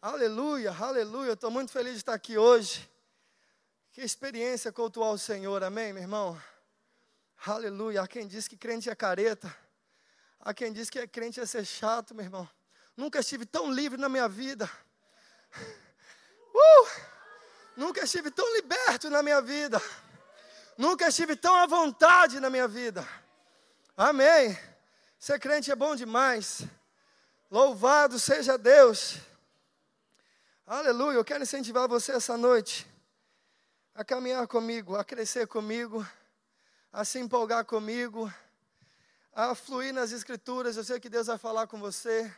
[0.00, 1.32] Aleluia, aleluia.
[1.32, 2.88] Estou muito feliz de estar aqui hoje.
[3.90, 6.40] Que experiência cultuar o Senhor, amém, meu irmão?
[7.44, 8.02] Aleluia.
[8.02, 9.52] Há quem diz que crente é careta.
[10.38, 12.48] Há quem diz que é crente é ser chato, meu irmão.
[12.96, 14.70] Nunca estive tão livre na minha vida.
[16.54, 16.88] Uh!
[17.76, 19.82] Nunca estive tão liberto na minha vida.
[20.76, 23.04] Nunca estive tão à vontade na minha vida.
[23.96, 24.56] Amém.
[25.18, 26.62] Ser crente é bom demais.
[27.50, 29.26] Louvado seja Deus.
[30.70, 31.16] Aleluia.
[31.16, 32.86] Eu quero incentivar você essa noite
[33.94, 36.06] a caminhar comigo, a crescer comigo,
[36.92, 38.30] a se empolgar comigo,
[39.32, 40.76] a fluir nas Escrituras.
[40.76, 42.30] Eu sei que Deus vai falar com você.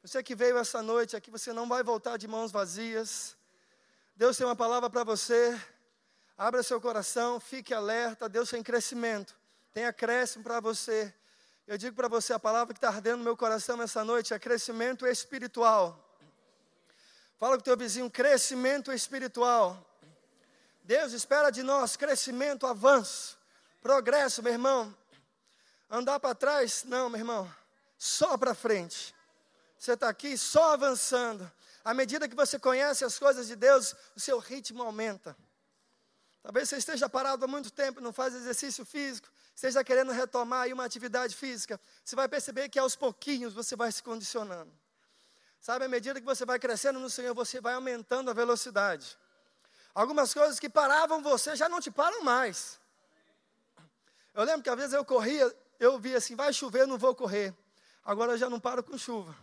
[0.00, 3.36] Você que veio essa noite aqui, você não vai voltar de mãos vazias.
[4.16, 5.54] Deus tem uma palavra para você.
[6.34, 8.26] Abra seu coração, fique alerta.
[8.26, 9.36] Deus tem crescimento,
[9.74, 11.12] tem acréscimo para você.
[11.66, 14.38] Eu digo para você, a palavra que está ardendo no meu coração essa noite é
[14.38, 16.05] crescimento espiritual.
[17.38, 19.84] Fala com o teu vizinho, crescimento espiritual.
[20.82, 23.36] Deus espera de nós crescimento, avanço,
[23.82, 24.96] progresso, meu irmão.
[25.90, 27.54] Andar para trás, não, meu irmão.
[27.98, 29.14] Só para frente.
[29.78, 31.50] Você está aqui só avançando.
[31.84, 35.36] À medida que você conhece as coisas de Deus, o seu ritmo aumenta.
[36.42, 40.84] Talvez você esteja parado há muito tempo, não faz exercício físico, esteja querendo retomar uma
[40.84, 41.80] atividade física.
[42.04, 44.72] Você vai perceber que aos pouquinhos você vai se condicionando.
[45.60, 49.18] Sabe, à medida que você vai crescendo no Senhor, você vai aumentando a velocidade.
[49.94, 52.78] Algumas coisas que paravam você já não te param mais.
[54.34, 57.54] Eu lembro que às vezes eu corria, eu via assim, vai chover, não vou correr.
[58.04, 59.34] Agora eu já não paro com chuva.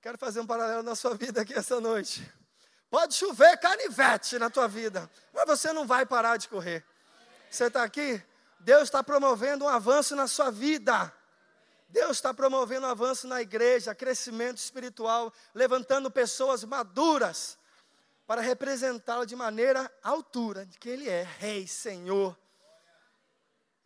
[0.00, 2.26] Quero fazer um paralelo na sua vida aqui essa noite.
[2.88, 6.84] Pode chover canivete na tua vida, mas você não vai parar de correr.
[7.50, 8.22] Você está aqui?
[8.60, 11.12] Deus está promovendo um avanço na sua vida.
[11.88, 17.56] Deus está promovendo avanço na igreja, crescimento espiritual, levantando pessoas maduras
[18.26, 22.36] para representá-lo de maneira à altura de que Ele é Rei, Senhor.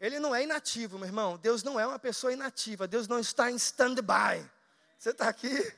[0.00, 1.36] Ele não é inativo, meu irmão.
[1.36, 2.88] Deus não é uma pessoa inativa.
[2.88, 4.50] Deus não está em stand-by.
[4.98, 5.72] Você está aqui?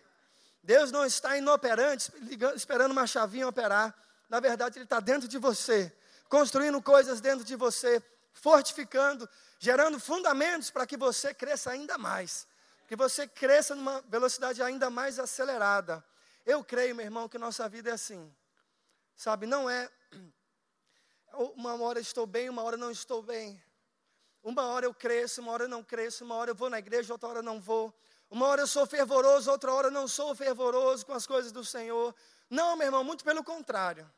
[0.62, 2.12] Deus não está inoperante,
[2.54, 3.92] esperando uma chavinha operar.
[4.28, 5.92] Na verdade, Ele está dentro de você,
[6.28, 8.00] construindo coisas dentro de você,
[8.32, 9.28] fortificando,
[9.62, 12.48] gerando fundamentos para que você cresça ainda mais,
[12.88, 16.04] que você cresça numa velocidade ainda mais acelerada.
[16.44, 18.34] Eu creio, meu irmão, que nossa vida é assim.
[19.14, 19.88] Sabe, não é
[21.54, 23.62] uma hora estou bem, uma hora não estou bem.
[24.42, 27.12] Uma hora eu cresço, uma hora eu não cresço, uma hora eu vou na igreja,
[27.12, 27.96] outra hora não vou.
[28.28, 32.12] Uma hora eu sou fervoroso, outra hora não sou fervoroso com as coisas do Senhor.
[32.50, 34.10] Não, meu irmão, muito pelo contrário.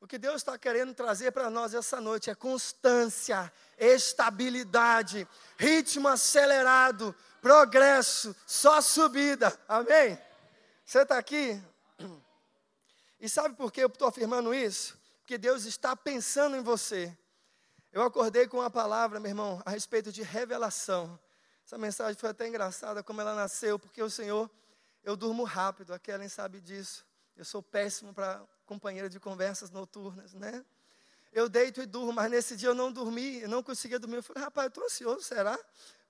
[0.00, 5.26] O que Deus está querendo trazer para nós essa noite é constância, estabilidade,
[5.56, 9.58] ritmo acelerado, progresso, só subida.
[9.66, 10.18] Amém?
[10.84, 11.60] Você está aqui?
[13.18, 14.96] E sabe por que eu estou afirmando isso?
[15.20, 17.16] Porque Deus está pensando em você.
[17.90, 21.18] Eu acordei com uma palavra, meu irmão, a respeito de revelação.
[21.64, 24.50] Essa mensagem foi até engraçada como ela nasceu, porque o Senhor,
[25.02, 27.06] eu durmo rápido, a Kellen sabe disso.
[27.34, 30.64] Eu sou péssimo para companheira de conversas noturnas, né?
[31.32, 34.16] Eu deito e durmo, mas nesse dia eu não dormi, eu não conseguia dormir.
[34.16, 35.58] Eu falei, rapaz, eu estou ansioso, será?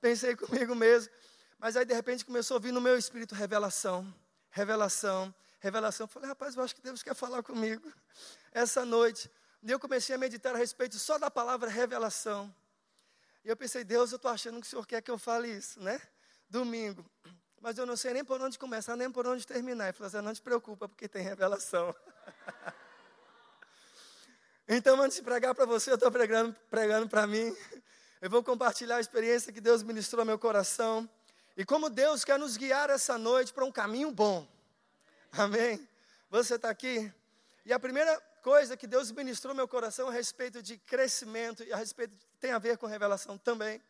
[0.01, 1.13] Pensei comigo mesmo.
[1.59, 4.13] Mas aí de repente começou a vir no meu espírito revelação,
[4.51, 6.05] revelação, revelação.
[6.05, 7.93] Eu falei, rapaz, eu acho que Deus quer falar comigo
[8.53, 9.31] essa noite.
[9.63, 12.55] E eu comecei a meditar a respeito só da palavra revelação.
[13.45, 15.81] E eu pensei, Deus, eu estou achando que o Senhor quer que eu fale isso,
[15.81, 16.01] né?
[16.49, 17.05] Domingo.
[17.61, 19.85] Mas eu não sei nem por onde começar, nem por onde terminar.
[19.87, 21.95] Ele falou assim, não te preocupa, porque tem revelação.
[24.69, 26.55] então, antes de pregar para você, eu estou pregando,
[27.09, 27.57] para mim.
[28.21, 31.09] Eu vou compartilhar a experiência que Deus ministrou ao meu coração.
[31.57, 34.47] E como Deus quer nos guiar essa noite para um caminho bom.
[35.33, 35.87] Amém?
[36.31, 37.13] Você está aqui?
[37.65, 41.73] E a primeira coisa que Deus ministrou no meu coração a respeito de crescimento e
[41.73, 43.83] a respeito tem a ver com revelação também,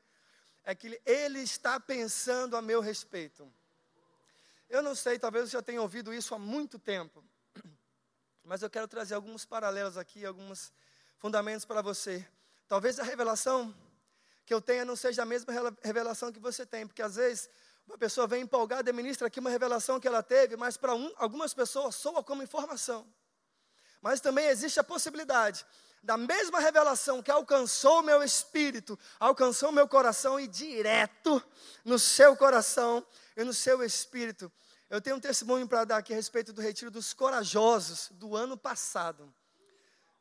[0.67, 3.51] é que Ele está pensando a meu respeito.
[4.69, 7.25] Eu não sei, talvez você já tenha ouvido isso há muito tempo,
[8.43, 10.73] mas eu quero trazer alguns paralelos aqui, alguns
[11.19, 12.29] fundamentos para você.
[12.67, 13.73] Talvez a revelação
[14.45, 15.53] que eu tenha não seja a mesma
[15.85, 17.49] revelação que você tem, porque às vezes
[17.87, 21.13] uma pessoa vem empolgada e ministra aqui uma revelação que ela teve, mas para um,
[21.17, 23.07] algumas pessoas soa como informação.
[24.03, 25.65] Mas também existe a possibilidade
[26.07, 31.43] da mesma revelação que alcançou o meu espírito, alcançou o meu coração e direto
[31.85, 33.05] no seu coração
[33.37, 34.51] e no seu espírito.
[34.89, 38.57] Eu tenho um testemunho para dar aqui a respeito do retiro dos corajosos do ano
[38.57, 39.35] passado.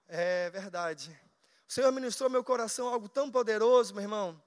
[0.07, 1.15] É verdade.
[1.69, 4.41] O Senhor ministrou meu coração algo tão poderoso, meu irmão.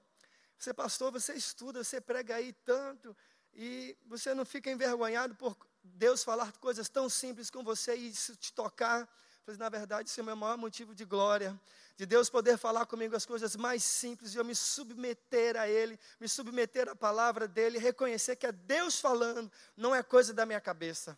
[0.57, 3.15] Você, pastor, você estuda, você prega aí tanto,
[3.53, 8.35] e você não fica envergonhado por Deus falar coisas tão simples com você e isso
[8.35, 9.07] te tocar.
[9.49, 11.59] Falei, na verdade, isso é o meu maior motivo de glória.
[11.97, 15.99] De Deus poder falar comigo as coisas mais simples e eu me submeter a Ele,
[16.19, 20.61] me submeter à palavra dEle, reconhecer que é Deus falando, não é coisa da minha
[20.61, 21.17] cabeça.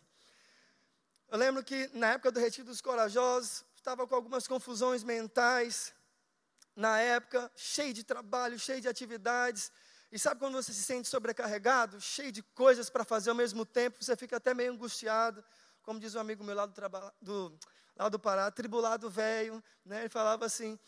[1.30, 5.92] Eu lembro que na época do Retiro dos Corajosos, estava com algumas confusões mentais,
[6.74, 9.70] na época, cheio de trabalho, cheio de atividades.
[10.10, 14.02] E sabe quando você se sente sobrecarregado, cheio de coisas para fazer ao mesmo tempo,
[14.02, 15.44] você fica até meio angustiado,
[15.82, 17.58] como diz um amigo meu lá do, do,
[17.96, 20.00] lá do Pará, tribulado velho, né?
[20.00, 20.78] ele falava assim,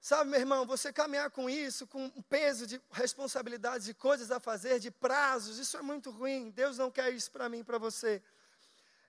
[0.00, 4.40] sabe meu irmão, você caminhar com isso, com um peso de responsabilidades, de coisas a
[4.40, 8.22] fazer, de prazos, isso é muito ruim, Deus não quer isso para mim, para você.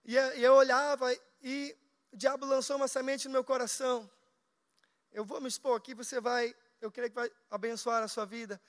[0.04, 1.76] E, eu olhava e
[2.12, 4.10] o diabo lançou uma semente no meu coração,
[5.12, 8.62] eu vou me expor aqui, você vai, eu creio que vai abençoar a sua vida.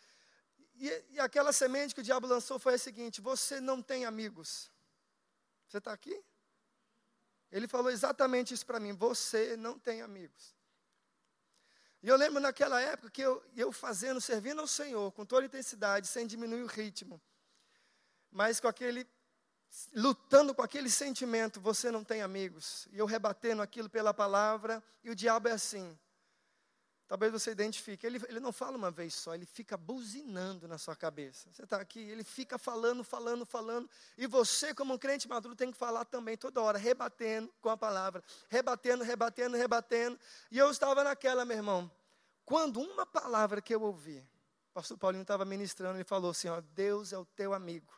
[0.79, 4.71] E, e aquela semente que o diabo lançou foi a seguinte: você não tem amigos.
[5.69, 6.23] Você está aqui?
[7.51, 10.55] Ele falou exatamente isso para mim: você não tem amigos.
[12.03, 16.07] E eu lembro naquela época que eu, eu fazendo, servindo ao Senhor com toda intensidade,
[16.07, 17.21] sem diminuir o ritmo,
[18.31, 19.07] mas com aquele,
[19.95, 22.87] lutando com aquele sentimento: você não tem amigos.
[22.93, 25.99] E eu rebatendo aquilo pela palavra, e o diabo é assim:
[27.09, 28.05] Talvez você identifique.
[28.05, 31.49] Ele, ele não fala uma vez só, ele fica buzinando na sua cabeça.
[31.53, 33.89] Você está aqui, ele fica falando, falando, falando.
[34.19, 37.77] E você, como um crente maduro, tem que falar também toda hora, rebatendo com a
[37.77, 38.25] palavra.
[38.49, 40.19] Rebatendo, rebatendo, rebatendo.
[40.51, 41.91] E eu estava naquela, meu irmão.
[42.45, 44.19] Quando uma palavra que eu ouvi,
[44.71, 47.93] o pastor Paulinho estava ministrando, ele falou assim: ó, Deus é o teu amigo.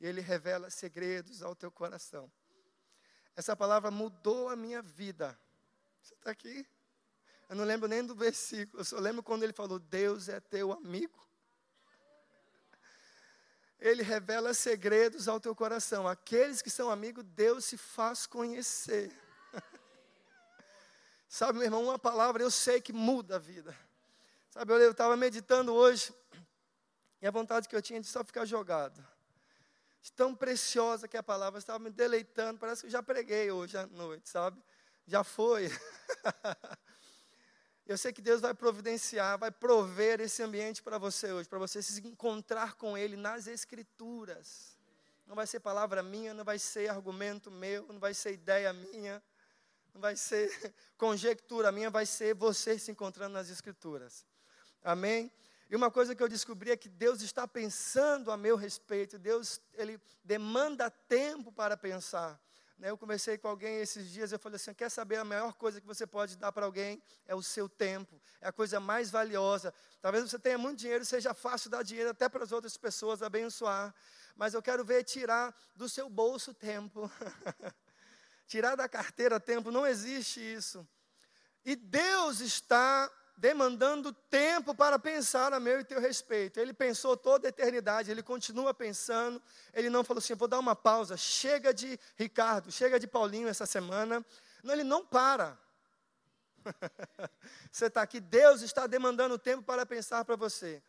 [0.00, 2.30] E ele revela segredos ao teu coração.
[3.36, 5.38] Essa palavra mudou a minha vida.
[6.02, 6.66] Você está aqui?
[7.48, 10.72] Eu não lembro nem do versículo, eu só lembro quando ele falou: Deus é teu
[10.72, 11.18] amigo.
[13.80, 16.06] Ele revela segredos ao teu coração.
[16.06, 19.10] Aqueles que são amigos, Deus se faz conhecer.
[21.28, 23.74] Sabe, meu irmão, uma palavra eu sei que muda a vida.
[24.50, 26.12] Sabe, eu estava meditando hoje,
[27.22, 29.04] e a vontade que eu tinha de só ficar jogado.
[30.16, 33.86] Tão preciosa que a palavra estava me deleitando, parece que eu já preguei hoje à
[33.86, 34.60] noite, sabe?
[35.06, 35.68] Já foi.
[37.88, 41.80] Eu sei que Deus vai providenciar, vai prover esse ambiente para você hoje, para você
[41.80, 44.76] se encontrar com Ele nas Escrituras.
[45.26, 49.22] Não vai ser palavra minha, não vai ser argumento meu, não vai ser ideia minha,
[49.94, 50.50] não vai ser
[50.98, 54.26] conjectura minha, vai ser você se encontrando nas Escrituras.
[54.84, 55.32] Amém?
[55.70, 59.62] E uma coisa que eu descobri é que Deus está pensando a meu respeito, Deus,
[59.72, 62.38] Ele demanda tempo para pensar.
[62.78, 65.80] Né, eu conversei com alguém esses dias, eu falei assim: quer saber a maior coisa
[65.80, 67.02] que você pode dar para alguém?
[67.26, 69.74] É o seu tempo, é a coisa mais valiosa.
[70.00, 73.92] Talvez você tenha muito dinheiro, seja fácil dar dinheiro até para as outras pessoas, abençoar,
[74.36, 77.10] mas eu quero ver tirar do seu bolso tempo.
[78.46, 80.86] tirar da carteira tempo, não existe isso.
[81.64, 86.58] E Deus está demandando tempo para pensar a meu e teu respeito.
[86.58, 89.40] Ele pensou toda a eternidade, ele continua pensando.
[89.72, 93.64] Ele não falou assim: vou dar uma pausa, chega de Ricardo, chega de Paulinho essa
[93.64, 94.24] semana.
[94.62, 95.56] Não, ele não para.
[97.70, 100.82] você está aqui, Deus está demandando tempo para pensar para você,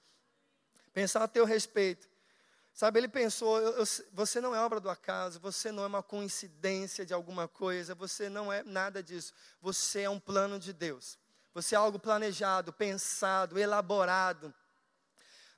[0.91, 2.09] pensar a teu respeito.
[2.73, 6.01] Sabe, ele pensou: eu, eu, você não é obra do acaso, você não é uma
[6.01, 11.19] coincidência de alguma coisa, você não é nada disso, você é um plano de Deus.
[11.61, 14.53] Você é algo planejado, pensado, elaborado.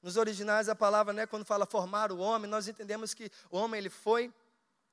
[0.02, 3.78] Nos originais a palavra, né, quando fala formar o homem, nós entendemos que o homem
[3.78, 4.34] ele foi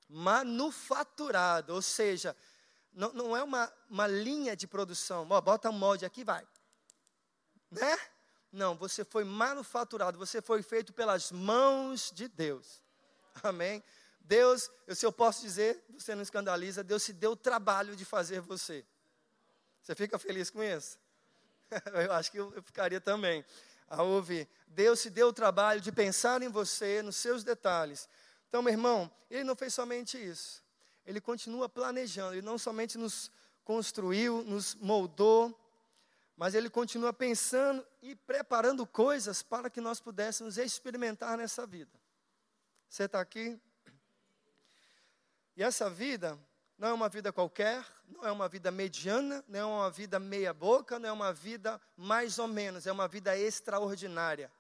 [0.07, 2.37] manufaturado, ou seja,
[2.93, 5.27] não, não é uma, uma linha de produção.
[5.31, 6.47] Ó, bota um molde aqui, vai.
[7.71, 7.99] Né?
[8.53, 12.83] Não, você foi manufaturado, você foi feito pelas mãos de Deus.
[13.43, 13.83] Amém?
[14.21, 18.41] Deus, se eu posso dizer, você não escandaliza, Deus se deu o trabalho de fazer
[18.41, 18.85] você.
[19.89, 20.99] Você fica feliz com isso?
[22.05, 23.43] eu acho que eu, ficaria também
[23.89, 24.47] a ouvir.
[24.67, 28.07] Deus se deu o trabalho de pensar em você, nos seus detalhes.
[28.51, 30.63] Então, meu irmão, ele não fez somente isso.
[31.07, 32.35] Ele continua planejando.
[32.35, 33.33] Ele não somente nos
[33.65, 35.59] construiu, nos moldou,
[36.37, 41.99] mas ele continua pensando e preparando coisas para que nós pudéssemos experimentar nessa vida.
[42.91, 43.59] Você está aqui?
[45.57, 46.39] E essa vida,
[46.79, 50.99] não é uma vida qualquer, não é uma vida mediana, não é uma vida meia-boca,
[50.99, 54.51] não é uma vida mais ou menos, é uma vida extraordinária.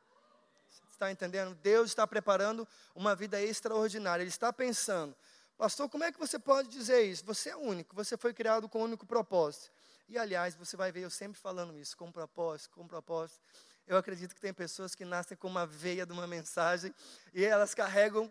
[0.68, 1.54] Você está entendendo?
[1.54, 4.22] Deus está preparando uma vida extraordinária.
[4.22, 5.14] Ele está pensando,
[5.56, 7.24] pastor, como é que você pode dizer isso?
[7.24, 9.70] Você é único, você foi criado com um único propósito.
[10.08, 13.40] E aliás, você vai ver eu sempre falando isso, com propósito, com propósito.
[13.86, 16.92] Eu acredito que tem pessoas que nascem com uma veia de uma mensagem
[17.32, 18.30] e elas carregam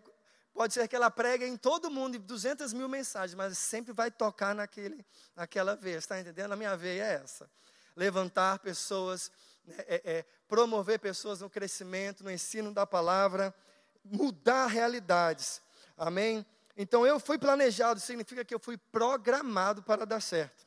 [0.58, 4.56] Pode ser que ela pregue em todo mundo 200 mil mensagens, mas sempre vai tocar
[4.56, 5.98] naquele, naquela veia.
[5.98, 6.50] Está entendendo?
[6.50, 7.48] A minha veia é essa:
[7.94, 9.30] levantar pessoas,
[9.64, 13.54] né, é, é, promover pessoas no crescimento, no ensino da palavra,
[14.02, 15.62] mudar realidades.
[15.96, 16.44] Amém?
[16.76, 20.66] Então eu fui planejado, significa que eu fui programado para dar certo.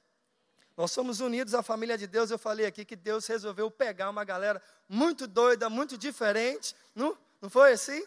[0.77, 2.31] Nós somos unidos à família de Deus.
[2.31, 6.77] Eu falei aqui que Deus resolveu pegar uma galera muito doida, muito diferente.
[6.95, 8.01] Não, não foi assim?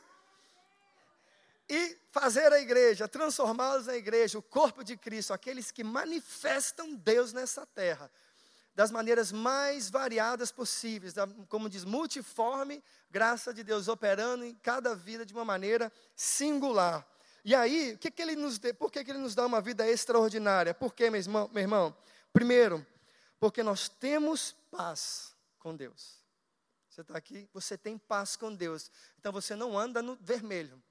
[1.69, 7.33] E fazer a igreja, transformá-los na igreja, o corpo de Cristo, aqueles que manifestam Deus
[7.33, 8.11] nessa terra,
[8.75, 14.95] das maneiras mais variadas possíveis, da, como diz, multiforme, graça de Deus operando em cada
[14.95, 17.07] vida de uma maneira singular.
[17.45, 19.61] E aí, o que, que ele nos dê, por que, que ele nos dá uma
[19.61, 20.75] vida extraordinária?
[20.75, 21.97] Por quê, meu irmão, meu irmão?
[22.33, 22.85] Primeiro,
[23.39, 26.25] porque nós temos paz com Deus.
[26.89, 28.91] Você está aqui, você tem paz com Deus.
[29.19, 30.83] Então você não anda no vermelho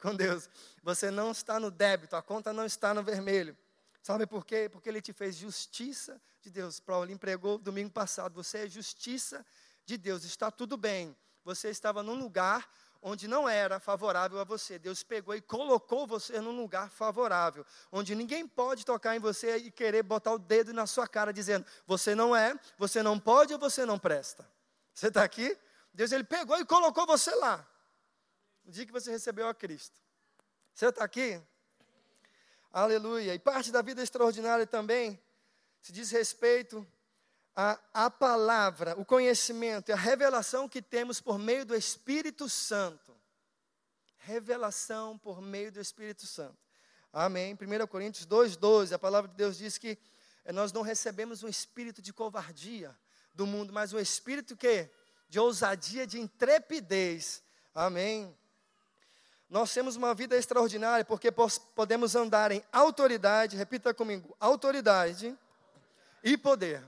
[0.00, 0.48] com Deus.
[0.82, 3.56] Você não está no débito, a conta não está no vermelho.
[4.02, 4.68] Sabe por quê?
[4.70, 6.80] Porque ele te fez justiça de Deus.
[6.80, 8.34] Paulo empregou domingo passado.
[8.34, 9.44] Você é justiça
[9.84, 10.24] de Deus.
[10.24, 11.14] Está tudo bem.
[11.44, 12.70] Você estava num lugar
[13.02, 14.78] onde não era favorável a você.
[14.78, 19.70] Deus pegou e colocou você num lugar favorável, onde ninguém pode tocar em você e
[19.70, 23.58] querer botar o dedo na sua cara dizendo: você não é, você não pode ou
[23.58, 24.48] você não presta.
[24.94, 25.56] Você está aqui?
[25.92, 27.66] Deus ele pegou e colocou você lá
[28.68, 29.98] no dia que você recebeu a Cristo.
[30.74, 31.40] Você está aqui?
[32.70, 33.34] Aleluia.
[33.34, 35.18] E parte da vida extraordinária também
[35.80, 36.86] se diz respeito
[37.56, 43.16] à, à palavra, o conhecimento e a revelação que temos por meio do Espírito Santo.
[44.18, 46.58] Revelação por meio do Espírito Santo.
[47.10, 47.54] Amém.
[47.54, 49.98] 1 Coríntios 2,12, a palavra de Deus diz que
[50.44, 52.94] eh, nós não recebemos um espírito de covardia
[53.32, 54.90] do mundo, mas um espírito que?
[55.26, 57.42] De ousadia, de intrepidez.
[57.74, 58.36] Amém.
[59.48, 61.30] Nós temos uma vida extraordinária porque
[61.74, 65.36] podemos andar em autoridade, repita comigo, autoridade
[66.22, 66.84] e poder.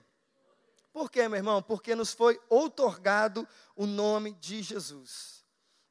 [0.93, 1.63] Por quê, meu irmão?
[1.63, 5.45] Porque nos foi outorgado o nome de Jesus.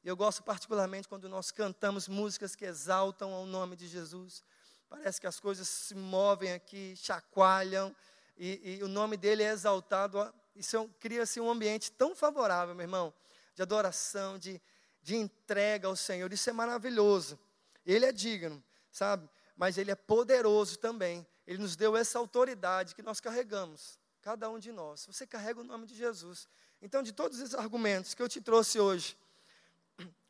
[0.04, 4.44] Eu gosto particularmente quando nós cantamos músicas que exaltam o nome de Jesus.
[4.88, 7.94] Parece que as coisas se movem aqui, chacoalham,
[8.36, 10.32] e, e o nome dele é exaltado.
[10.54, 13.12] Isso é cria-se um ambiente tão favorável, meu irmão,
[13.54, 14.60] de adoração, de,
[15.02, 16.32] de entrega ao Senhor.
[16.32, 17.38] Isso é maravilhoso.
[17.84, 19.28] Ele é digno, sabe?
[19.56, 21.26] Mas ele é poderoso também.
[21.46, 25.06] Ele nos deu essa autoridade que nós carregamos, cada um de nós.
[25.06, 26.48] Você carrega o nome de Jesus.
[26.80, 29.16] Então, de todos esses argumentos que eu te trouxe hoje,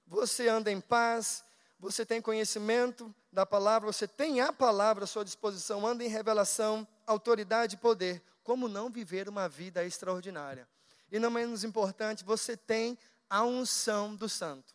[0.07, 1.45] você anda em paz,
[1.79, 6.87] você tem conhecimento da palavra, você tem a palavra à sua disposição, anda em revelação,
[7.07, 8.23] autoridade e poder.
[8.43, 10.69] Como não viver uma vida extraordinária?
[11.13, 12.99] E não menos importante, você tem
[13.31, 14.75] a unção do santo.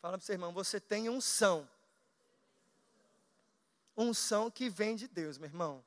[0.00, 1.68] Fala para o seu irmão, você tem unção.
[3.94, 5.84] Unção que vem de Deus, meu irmão.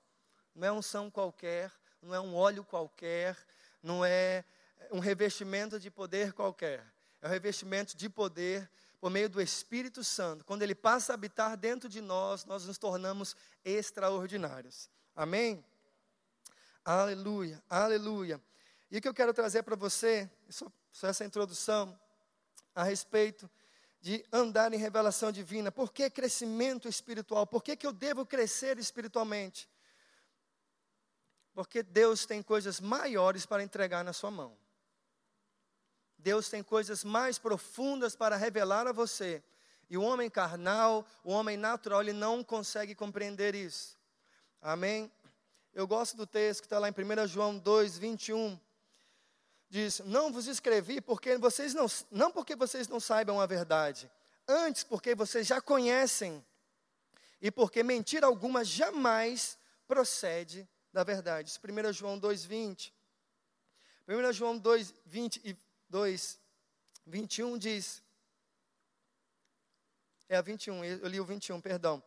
[0.54, 3.36] Não é unção qualquer, não é um óleo qualquer,
[3.82, 4.46] não é
[4.92, 6.86] um revestimento de poder qualquer.
[7.22, 8.70] É um revestimento de poder
[9.02, 10.46] por meio do Espírito Santo.
[10.46, 14.90] Quando ele passa a habitar dentro de nós, nós nos tornamos extraordinários.
[15.16, 15.66] Amém?
[16.84, 18.40] Aleluia, aleluia.
[18.92, 22.00] E o que eu quero trazer para você, só só essa introdução
[22.74, 23.50] a respeito
[24.00, 25.70] de andar em revelação divina.
[25.70, 27.46] Por que crescimento espiritual?
[27.46, 29.70] Por que, que eu devo crescer espiritualmente?
[31.54, 34.58] Porque Deus tem coisas maiores para entregar na sua mão.
[36.18, 39.44] Deus tem coisas mais profundas para revelar a você.
[39.90, 44.00] E o homem carnal, o homem natural, ele não consegue compreender isso.
[44.62, 45.12] Amém?
[45.74, 48.58] Eu gosto do texto que está lá em 1 João 2, 21
[49.76, 54.10] diz: Não vos escrevi porque vocês não, não porque vocês não saibam a verdade,
[54.48, 56.44] antes porque vocês já conhecem,
[57.42, 61.52] e porque mentira alguma jamais procede da verdade.
[61.62, 62.92] 1 João 2,20.
[64.08, 65.58] 1 João 2, 20 e
[65.90, 66.40] 2,
[67.06, 68.02] 21 diz.
[70.30, 72.02] É a 21, eu li o 21, perdão.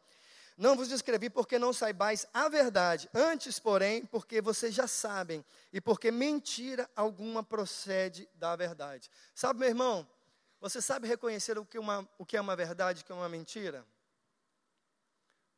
[0.59, 5.81] Não vos escrevi porque não saibais a verdade, antes, porém, porque vocês já sabem, e
[5.81, 9.09] porque mentira alguma procede da verdade.
[9.37, 10.05] Sabe, meu irmão,
[10.61, 13.15] você sabe reconhecer o que, uma, o que é uma verdade e o que é
[13.15, 13.87] uma mentira?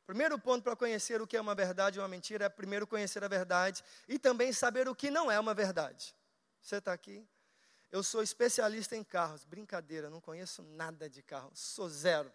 [0.05, 3.23] Primeiro ponto para conhecer o que é uma verdade e uma mentira é primeiro conhecer
[3.23, 6.13] a verdade e também saber o que não é uma verdade.
[6.61, 7.27] Você está aqui?
[7.91, 9.45] Eu sou especialista em carros.
[9.45, 12.31] Brincadeira, não conheço nada de carro, sou zero.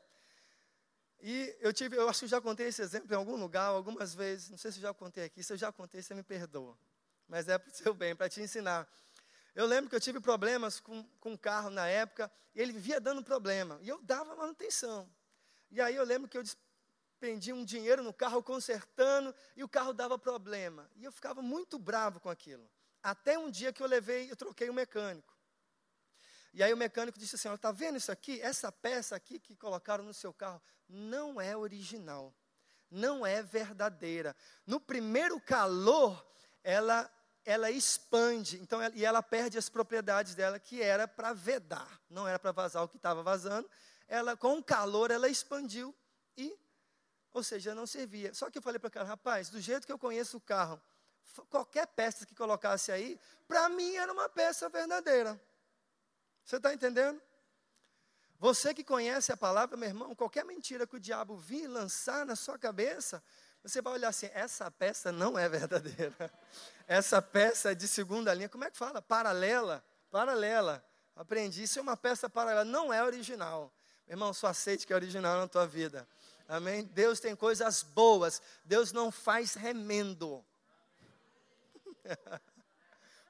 [1.21, 4.51] E eu tive, eu acho que já contei esse exemplo em algum lugar, algumas vezes,
[4.51, 6.79] não sei se já contei aqui, se eu já contei, você me perdoa.
[7.27, 8.87] Mas é para o seu bem, para te ensinar.
[9.55, 13.01] Eu lembro que eu tive problemas com, com o carro na época, e ele vivia
[13.01, 15.09] dando problema, e eu dava manutenção.
[15.71, 19.93] E aí eu lembro que eu despendi um dinheiro no carro consertando e o carro
[19.93, 20.89] dava problema.
[20.97, 22.69] E eu ficava muito bravo com aquilo.
[23.03, 25.36] Até um dia que eu levei, eu troquei o mecânico.
[26.57, 28.41] E aí o mecânico disse assim: está vendo isso aqui?
[28.41, 32.35] Essa peça aqui que colocaram no seu carro não é original,
[32.91, 34.35] não é verdadeira.
[34.67, 36.27] No primeiro calor,
[36.65, 37.13] ela
[37.45, 42.39] ela expande, então e ela perde as propriedades dela que era para vedar, não era
[42.39, 43.71] para vazar o que estava vazando.
[44.09, 45.95] Ela com o calor ela expandiu
[46.39, 46.59] e,
[47.35, 48.33] ou seja, não servia.
[48.33, 50.81] Só que eu falei para o cara, rapaz, do jeito que eu conheço o carro,
[51.51, 55.39] qualquer peça que colocasse aí, para mim era uma peça verdadeira.
[56.47, 57.21] Você está entendendo?
[58.39, 62.37] Você que conhece a palavra, meu irmão, qualquer mentira que o diabo vir lançar na
[62.37, 63.21] sua cabeça,
[63.65, 66.15] você vai olhar assim: essa peça não é verdadeira.
[66.87, 68.49] Essa peça é de segunda linha.
[68.49, 69.03] Como é que fala?
[69.03, 69.85] Paralela.
[70.09, 70.85] Paralela.
[71.17, 71.65] Aprendi.
[71.65, 72.65] Isso é uma peça paralela.
[72.65, 73.75] Não é original.
[74.07, 76.07] Meu irmão, só aceite que é original na tua vida.
[76.47, 76.85] Amém?
[76.85, 78.41] Deus tem coisas boas.
[78.65, 80.45] Deus não faz remendo.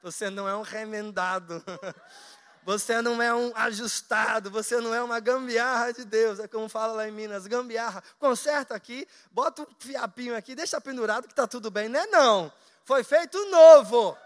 [0.02, 1.64] Você não é um remendado.
[2.66, 6.40] Você não é um ajustado, você não é uma gambiarra de Deus.
[6.40, 8.02] É como fala lá em Minas, gambiarra.
[8.18, 11.88] Conserta aqui, bota um fiapinho aqui, deixa pendurado que está tudo bem.
[11.88, 12.52] Não é não.
[12.84, 14.18] Foi feito novo.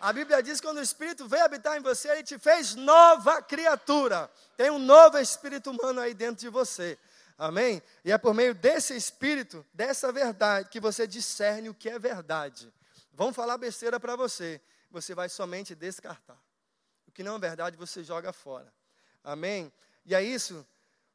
[0.00, 3.42] A Bíblia diz que quando o Espírito veio habitar em você, ele te fez nova
[3.42, 4.30] criatura.
[4.56, 6.98] Tem um novo espírito humano aí dentro de você.
[7.36, 7.82] Amém?
[8.02, 12.72] E é por meio desse espírito, dessa verdade, que você discerne o que é verdade.
[13.12, 16.38] Vão falar besteira para você, você vai somente descartar.
[17.10, 18.72] O que não é verdade, você joga fora.
[19.24, 19.72] Amém?
[20.06, 20.64] E é isso,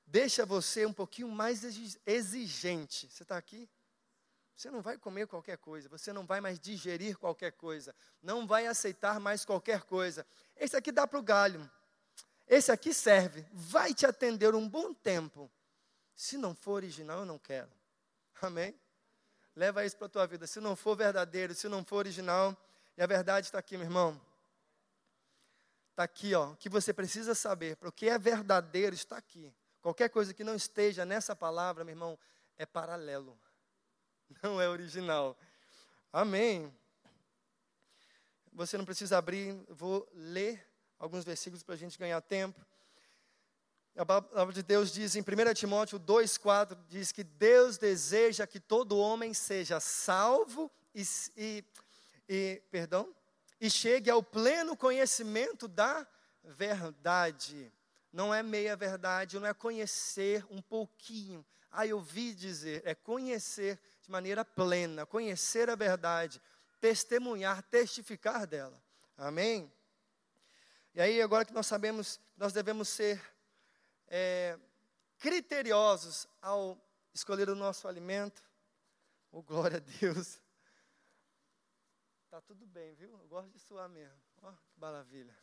[0.05, 1.63] deixa você um pouquinho mais
[2.05, 3.07] exigente.
[3.09, 3.69] Você está aqui?
[4.53, 8.67] Você não vai comer qualquer coisa, você não vai mais digerir qualquer coisa, não vai
[8.67, 10.25] aceitar mais qualquer coisa.
[10.57, 11.69] Esse aqui dá para o galho,
[12.45, 15.49] esse aqui serve, vai te atender um bom tempo.
[16.13, 17.71] Se não for original, eu não quero.
[18.41, 18.77] Amém?
[19.55, 20.45] Leva isso para a tua vida.
[20.45, 22.55] Se não for verdadeiro, se não for original,
[22.97, 24.19] e a verdade está aqui, meu irmão.
[25.95, 26.51] Está aqui, ó.
[26.51, 29.55] O que você precisa saber, para o que é verdadeiro, está aqui.
[29.81, 32.19] Qualquer coisa que não esteja nessa palavra, meu irmão,
[32.57, 33.39] é paralelo.
[34.43, 35.37] Não é original.
[36.11, 36.75] Amém.
[38.51, 40.67] Você não precisa abrir, vou ler
[40.99, 42.59] alguns versículos para a gente ganhar tempo.
[43.95, 48.97] A palavra de Deus diz em 1 Timóteo 2,4: diz que Deus deseja que todo
[48.97, 51.03] homem seja salvo e,
[51.37, 51.63] e,
[52.27, 53.15] e perdão,
[53.65, 56.05] e chegue ao pleno conhecimento da
[56.43, 57.73] verdade.
[58.13, 61.43] Não é meia verdade, não é conhecer um pouquinho.
[61.71, 66.39] Ah, eu vi dizer, é conhecer de maneira plena, conhecer a verdade,
[66.79, 68.79] testemunhar, testificar dela.
[69.17, 69.73] Amém?
[70.93, 73.19] E aí, agora que nós sabemos, nós devemos ser
[74.07, 74.59] é,
[75.17, 76.77] criteriosos ao
[77.15, 78.43] escolher o nosso alimento.
[79.31, 80.39] Oh, glória a Deus.
[82.35, 83.17] Tá tudo bem, viu?
[83.17, 84.19] Eu gosto de suar mesmo.
[84.41, 85.33] Ó, oh, que maravilha.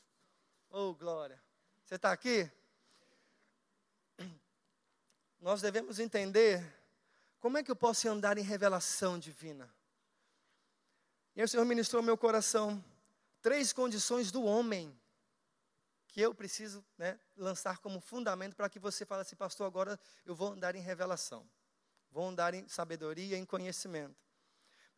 [0.68, 1.42] Oh, glória.
[1.82, 2.52] Você está aqui?
[5.40, 6.62] Nós devemos entender
[7.40, 9.74] como é que eu posso andar em revelação divina.
[11.34, 12.84] E aí o Senhor ministrou ao meu coração
[13.40, 14.94] três condições do homem
[16.08, 20.34] que eu preciso né, lançar como fundamento para que você fale assim, pastor, agora eu
[20.34, 21.48] vou andar em revelação.
[22.10, 24.31] Vou andar em sabedoria, em conhecimento.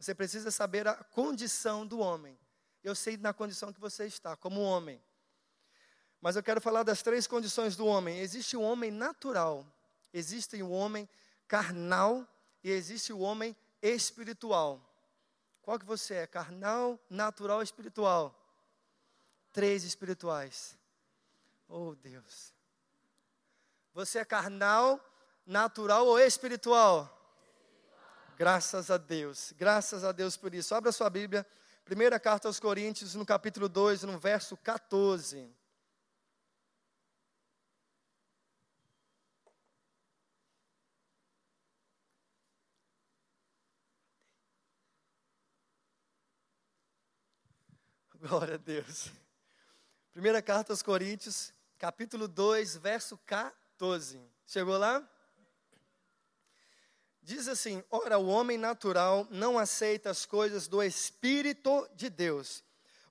[0.05, 2.39] Você precisa saber a condição do homem.
[2.83, 5.03] Eu sei na condição que você está, como homem.
[6.21, 8.19] Mas eu quero falar das três condições do homem.
[8.19, 9.67] Existe o homem natural,
[10.13, 11.09] existe o homem
[11.49, 12.29] carnal
[12.63, 14.79] e existe o homem espiritual.
[15.63, 16.27] Qual que você é?
[16.27, 18.39] Carnal, natural, espiritual?
[19.55, 20.77] Três espirituais.
[21.67, 22.53] Oh, Deus.
[23.95, 25.01] Você é carnal,
[25.47, 27.14] natural ou espiritual?
[28.37, 30.75] Graças a Deus, graças a Deus por isso.
[30.75, 31.47] Abra sua Bíblia,
[31.85, 35.49] primeira carta aos Coríntios, no capítulo 2, no verso 14.
[48.19, 49.13] Glória a Deus.
[50.13, 54.21] Primeira carta aos Coríntios, capítulo 2, verso 14.
[54.45, 55.09] Chegou lá?
[57.25, 62.63] Diz assim: Ora, o homem natural não aceita as coisas do Espírito de Deus,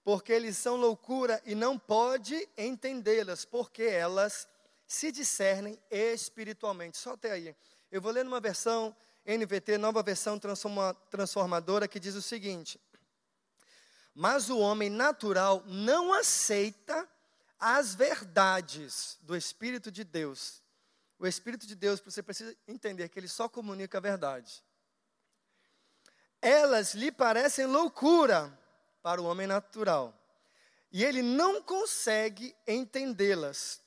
[0.03, 4.47] porque eles são loucura e não pode entendê-las, porque elas
[4.85, 6.95] se discernem espiritualmente.
[6.95, 7.55] Só até aí.
[7.91, 8.95] Eu vou ler numa versão
[9.25, 10.39] NVT, nova versão
[11.09, 12.79] transformadora, que diz o seguinte:
[14.13, 17.09] Mas o homem natural não aceita
[17.59, 20.62] as verdades do Espírito de Deus
[21.23, 24.61] o Espírito de Deus, você precisa entender que ele só comunica a verdade.
[26.41, 28.51] Elas lhe parecem loucura
[29.01, 30.13] para o homem natural,
[30.91, 33.81] e ele não consegue entendê-las,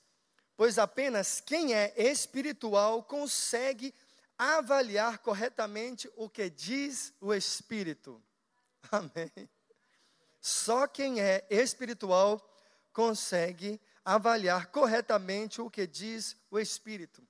[0.57, 3.95] pois apenas quem é espiritual consegue
[4.39, 8.23] avaliar corretamente o que diz o Espírito.
[8.91, 9.51] Amém.
[10.41, 12.43] Só quem é espiritual
[12.95, 17.27] consegue avaliar corretamente o que diz o Espírito.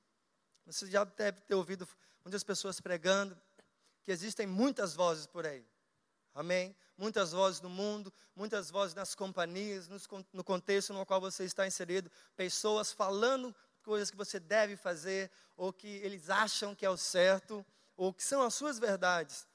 [0.67, 1.89] Você já deve ter ouvido
[2.23, 3.35] muitas pessoas pregando
[4.03, 5.67] que existem muitas vozes por aí.
[6.35, 6.77] Amém?
[6.99, 9.89] Muitas vozes no mundo, muitas vozes nas companhias,
[10.35, 15.73] no contexto no qual você está inserido, pessoas falando coisas que você deve fazer, ou
[15.73, 17.65] que eles acham que é o certo,
[17.97, 19.47] ou que são as suas verdades.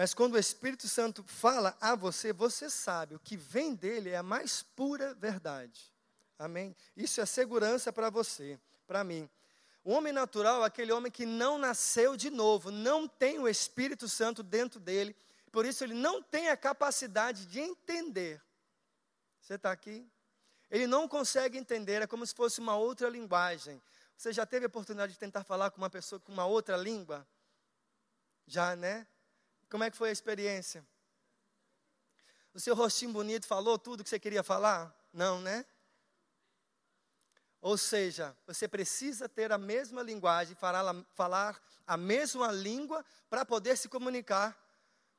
[0.00, 4.16] Mas quando o Espírito Santo fala a você, você sabe, o que vem dele é
[4.16, 5.92] a mais pura verdade.
[6.38, 6.74] Amém?
[6.96, 9.28] Isso é segurança para você, para mim.
[9.84, 14.08] O homem natural é aquele homem que não nasceu de novo, não tem o Espírito
[14.08, 15.14] Santo dentro dele,
[15.52, 18.42] por isso ele não tem a capacidade de entender.
[19.38, 20.10] Você está aqui?
[20.70, 23.82] Ele não consegue entender, é como se fosse uma outra linguagem.
[24.16, 27.28] Você já teve a oportunidade de tentar falar com uma pessoa com uma outra língua?
[28.46, 29.06] Já, né?
[29.70, 30.84] Como é que foi a experiência?
[32.52, 34.92] O seu rostinho bonito falou tudo que você queria falar?
[35.12, 35.64] Não, né?
[37.60, 43.88] Ou seja, você precisa ter a mesma linguagem, falar a mesma língua para poder se
[43.88, 44.58] comunicar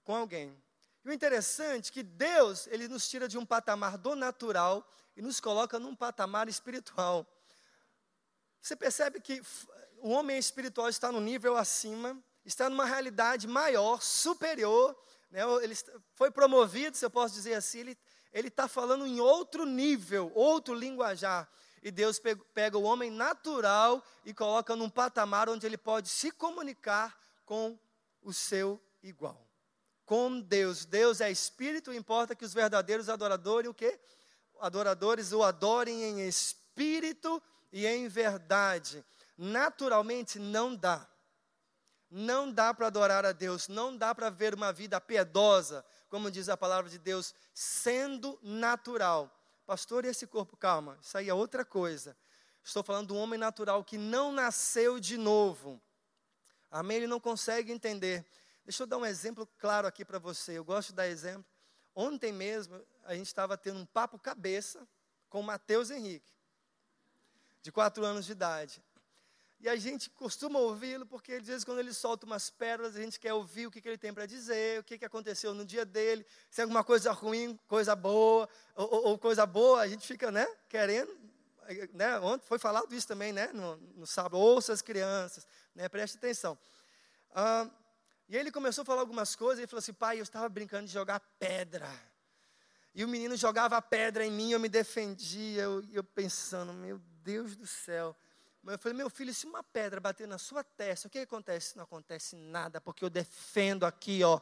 [0.03, 0.61] com alguém.
[1.05, 4.85] E o interessante é que Deus, ele nos tira de um patamar do natural
[5.15, 7.25] e nos coloca num patamar espiritual.
[8.61, 9.41] Você percebe que
[9.99, 14.97] o homem espiritual está no nível acima está numa realidade maior, superior.
[15.29, 15.41] Né?
[15.61, 15.75] Ele
[16.13, 17.95] foi promovido, se eu posso dizer assim,
[18.31, 21.49] ele está falando em outro nível, outro linguajar.
[21.83, 22.21] E Deus
[22.53, 27.77] pega o homem natural e coloca num patamar onde ele pode se comunicar com
[28.21, 29.47] o seu igual.
[30.05, 30.85] Com Deus.
[30.85, 33.99] Deus é espírito, importa que os verdadeiros adoradores o quê?
[34.59, 39.03] Adoradores o adorem em espírito e em verdade.
[39.35, 41.07] Naturalmente não dá.
[42.13, 46.49] Não dá para adorar a Deus, não dá para ver uma vida piedosa, como diz
[46.49, 49.33] a palavra de Deus, sendo natural.
[49.65, 50.57] Pastor, e esse corpo?
[50.57, 52.17] Calma, isso aí é outra coisa.
[52.61, 55.81] Estou falando um homem natural que não nasceu de novo.
[56.69, 56.97] Amém?
[56.97, 58.25] Ele não consegue entender.
[58.65, 60.57] Deixa eu dar um exemplo claro aqui para você.
[60.57, 61.45] Eu gosto de dar exemplo.
[61.95, 64.85] Ontem mesmo, a gente estava tendo um papo cabeça
[65.29, 66.31] com o Matheus Henrique,
[67.61, 68.83] de quatro anos de idade.
[69.61, 73.19] E a gente costuma ouvi-lo porque às vezes quando ele solta umas pérolas, a gente
[73.19, 75.85] quer ouvir o que, que ele tem para dizer, o que, que aconteceu no dia
[75.85, 80.31] dele, se é alguma coisa ruim, coisa boa, ou, ou, coisa boa, a gente fica
[80.31, 81.15] né, querendo.
[81.93, 85.45] Né, ontem foi falado isso também, né, no, no sábado, ouça as crianças,
[85.75, 86.57] né, preste atenção.
[87.29, 87.69] Ah,
[88.27, 90.91] e ele começou a falar algumas coisas, e falou assim, pai, eu estava brincando de
[90.93, 91.87] jogar pedra.
[92.95, 97.55] E o menino jogava pedra em mim, eu me defendia, eu, eu pensando, meu Deus
[97.55, 98.17] do céu.
[98.63, 101.75] Mas eu falei, meu filho, se uma pedra bater na sua testa, o que acontece?
[101.75, 104.39] Não acontece nada, porque eu defendo aqui, ó.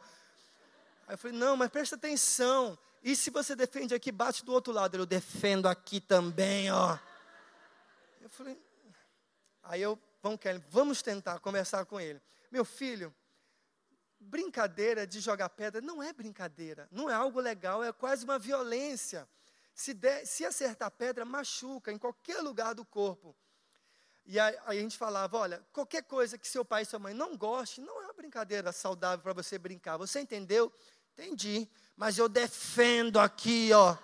[1.07, 2.77] Aí eu falei, não, mas presta atenção.
[3.01, 4.97] E se você defende aqui, bate do outro lado.
[4.97, 6.99] Eu defendo aqui também, ó.
[8.19, 8.61] Eu falei,
[9.63, 12.21] aí eu, vamos, Kelly, vamos tentar conversar com ele.
[12.51, 13.15] Meu filho,
[14.19, 19.27] brincadeira de jogar pedra não é brincadeira, não é algo legal, é quase uma violência.
[19.73, 23.33] Se, der, se acertar pedra, machuca em qualquer lugar do corpo.
[24.31, 27.35] E aí, a gente falava: olha, qualquer coisa que seu pai e sua mãe não
[27.35, 29.97] goste, não é uma brincadeira saudável para você brincar.
[29.97, 30.71] Você entendeu?
[31.13, 31.67] Entendi.
[31.97, 33.97] Mas eu defendo aqui, ó.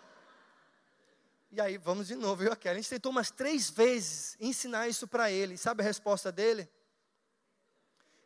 [1.51, 4.87] E aí, vamos de novo, eu e a A gente tentou umas três vezes ensinar
[4.87, 5.57] isso para ele.
[5.57, 6.67] Sabe a resposta dele?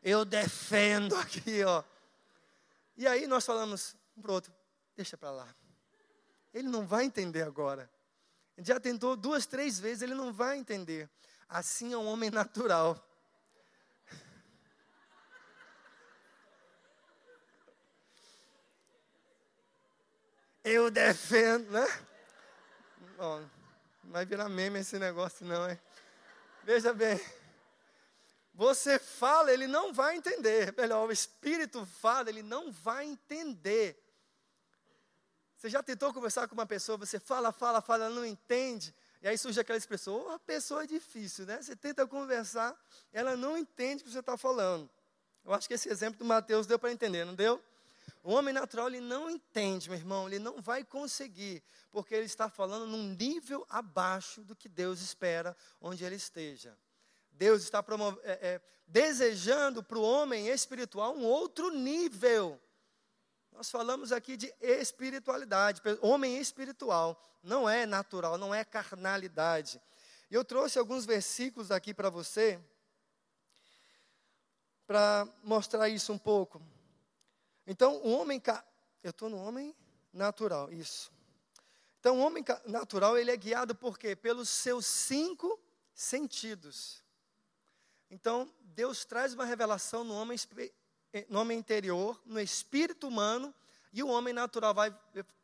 [0.02, 1.84] Eu defendo aqui, ó.
[2.96, 4.54] E aí nós falamos um para outro:
[4.96, 5.54] deixa para lá.
[6.54, 7.92] Ele não vai entender agora.
[8.58, 11.10] Já tentou duas, três vezes, ele não vai entender.
[11.50, 13.04] Assim é um homem natural.
[20.64, 21.88] Eu defendo, né?
[23.18, 23.40] Bom,
[24.04, 25.80] não vai virar meme esse negócio, não, é?
[26.64, 27.20] Veja bem.
[28.54, 30.72] Você fala, ele não vai entender.
[30.78, 34.00] Melhor, o Espírito fala, ele não vai entender.
[35.58, 38.94] Você já tentou conversar com uma pessoa, você fala, fala, fala, não entende.
[39.22, 41.62] E aí surge aquela expressão, oh, a pessoa é difícil, né?
[41.62, 42.76] Você tenta conversar,
[43.12, 44.90] ela não entende o que você está falando.
[45.44, 47.62] Eu acho que esse exemplo do Mateus deu para entender, não deu?
[48.24, 52.50] O homem natural, ele não entende, meu irmão, ele não vai conseguir, porque ele está
[52.50, 56.78] falando num nível abaixo do que Deus espera onde ele esteja.
[57.32, 57.84] Deus está
[58.24, 62.60] é, é, desejando para o homem espiritual um outro nível.
[63.60, 69.82] Nós falamos aqui de espiritualidade, homem espiritual, não é natural, não é carnalidade.
[70.32, 72.58] E eu trouxe alguns versículos aqui para você,
[74.88, 76.62] para mostrar isso um pouco.
[77.68, 78.42] Então, o homem.
[79.04, 79.76] Eu estou no homem
[80.14, 81.12] natural, isso.
[82.00, 84.16] Então, o homem natural, ele é guiado por quê?
[84.16, 85.60] Pelos seus cinco
[85.94, 87.04] sentidos.
[88.10, 90.38] Então, Deus traz uma revelação no homem,
[91.30, 93.54] no homem interior, no espírito humano,
[93.92, 94.96] e o homem natural vai,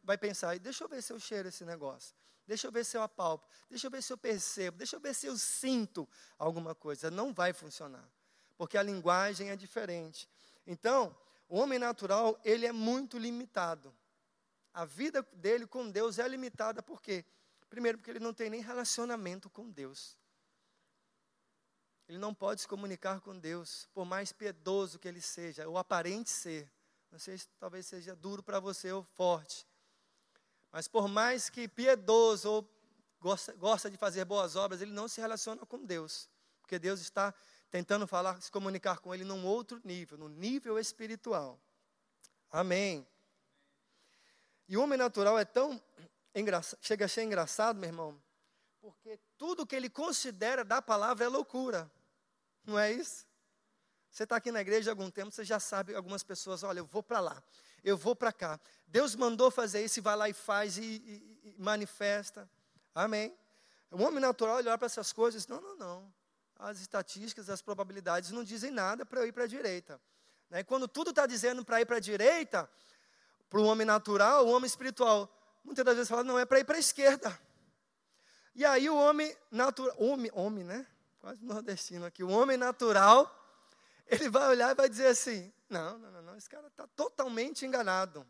[0.04, 3.01] vai pensar: deixa eu ver se eu cheiro esse negócio, deixa eu ver se eu
[3.01, 7.10] apalpo, deixa eu ver se eu percebo, deixa eu ver se eu sinto alguma coisa.
[7.10, 8.08] Não vai funcionar,
[8.58, 10.30] porque a linguagem é diferente.
[10.65, 11.15] Então,
[11.47, 13.93] o homem natural, ele é muito limitado.
[14.73, 17.23] A vida dele com Deus é limitada, por quê?
[17.69, 20.17] Primeiro, porque ele não tem nem relacionamento com Deus.
[22.07, 26.29] Ele não pode se comunicar com Deus, por mais piedoso que ele seja, ou aparente
[26.29, 26.71] ser.
[27.11, 29.65] Não sei se talvez seja duro para você ou forte.
[30.71, 32.69] Mas por mais que piedoso ou
[33.19, 36.29] gosta, gosta de fazer boas obras, ele não se relaciona com Deus.
[36.61, 37.33] Porque Deus está
[37.71, 41.59] tentando falar, se comunicar com ele num outro nível, no nível espiritual.
[42.51, 43.07] Amém.
[44.67, 45.81] E o homem natural é tão
[46.33, 48.21] engraçado, chega a ser engraçado, meu irmão,
[48.86, 51.91] porque tudo que ele considera da palavra é loucura.
[52.63, 53.26] Não é isso?
[54.12, 56.86] Você está aqui na igreja há algum tempo, você já sabe, algumas pessoas, olha, eu
[56.86, 57.43] vou para lá,
[57.84, 58.60] eu vou para cá.
[58.86, 62.48] Deus mandou fazer isso e vai lá e faz e, e, e manifesta.
[62.93, 63.36] Amém?
[63.89, 66.13] O homem natural olhar para essas coisas, não, não, não.
[66.60, 70.00] As estatísticas, as probabilidades não dizem nada para eu ir para a direita.
[70.48, 70.63] Né?
[70.63, 72.69] Quando tudo está dizendo para ir para a direita,
[73.50, 75.28] para o homem natural, o homem espiritual,
[75.63, 77.44] muitas das vezes fala, não, é para ir para a esquerda.
[78.55, 80.87] E aí o homem natural, homem, homem, né?
[81.25, 83.29] quase nordestino aqui, o homem natural,
[84.05, 87.65] ele vai olhar e vai dizer assim: não, não, não, não esse cara está totalmente
[87.65, 88.25] enganado.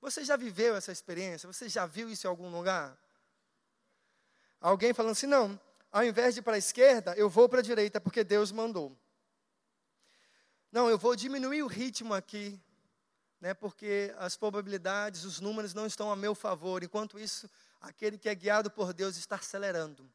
[0.00, 1.46] Você já viveu essa experiência?
[1.46, 2.96] Você já viu isso em algum lugar?
[4.58, 5.60] Alguém falando assim: não,
[5.92, 8.96] ao invés de ir para a esquerda, eu vou para a direita, porque Deus mandou.
[10.72, 12.58] Não, eu vou diminuir o ritmo aqui,
[13.42, 16.82] né, porque as probabilidades, os números não estão a meu favor.
[16.82, 17.48] Enquanto isso,
[17.80, 20.08] aquele que é guiado por Deus está acelerando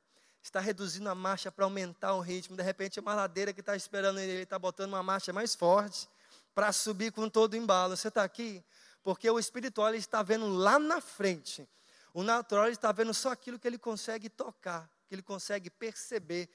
[0.44, 2.58] está reduzindo a marcha para aumentar o ritmo.
[2.58, 6.08] De repente, uma ladeira que está esperando ele, ele está botando uma marcha mais forte
[6.54, 7.96] para subir com todo o embalo.
[7.96, 8.64] Você está aqui?
[9.02, 11.68] Porque o espiritual está vendo lá na frente.
[12.14, 16.50] O natural está vendo só aquilo que ele consegue tocar, que ele consegue perceber,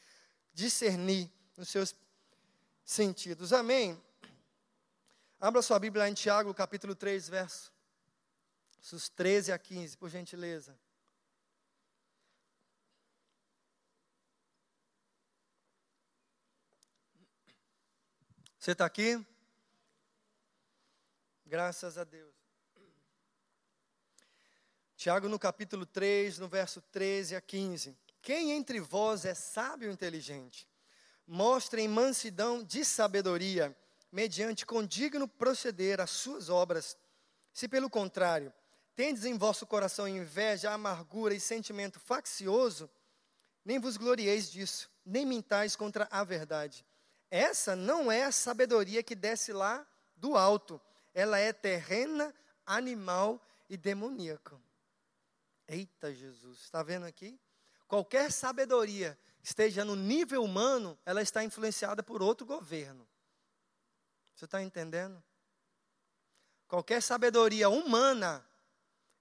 [0.53, 1.97] discernir nos seus
[2.85, 3.53] sentidos.
[3.53, 4.01] Amém?
[5.41, 7.71] Abra sua Bíblia em Tiago, capítulo 3, versos
[9.17, 10.79] 13 a 15, por gentileza.
[18.69, 19.19] Você está aqui?
[21.47, 22.35] Graças a Deus.
[24.95, 27.97] Tiago, no capítulo 3, no verso 13 a 15.
[28.21, 30.69] Quem entre vós é sábio e inteligente?
[31.27, 33.75] Mostrem mansidão de sabedoria,
[34.13, 36.95] mediante condigno proceder às suas obras.
[37.55, 38.53] Se pelo contrário,
[38.95, 42.91] tendes em vosso coração inveja, amargura e sentimento faccioso,
[43.65, 46.85] nem vos glorieis disso, nem mintais contra a verdade.
[47.31, 49.87] Essa não é a sabedoria que desce lá
[50.17, 50.81] do alto.
[51.15, 54.59] Ela é terrena, animal e demoníaca.
[55.67, 57.39] Eita Jesus, está vendo aqui?
[57.87, 63.07] Qualquer sabedoria esteja no nível humano, ela está influenciada por outro governo.
[64.35, 65.23] Você está entendendo?
[66.67, 68.45] Qualquer sabedoria humana,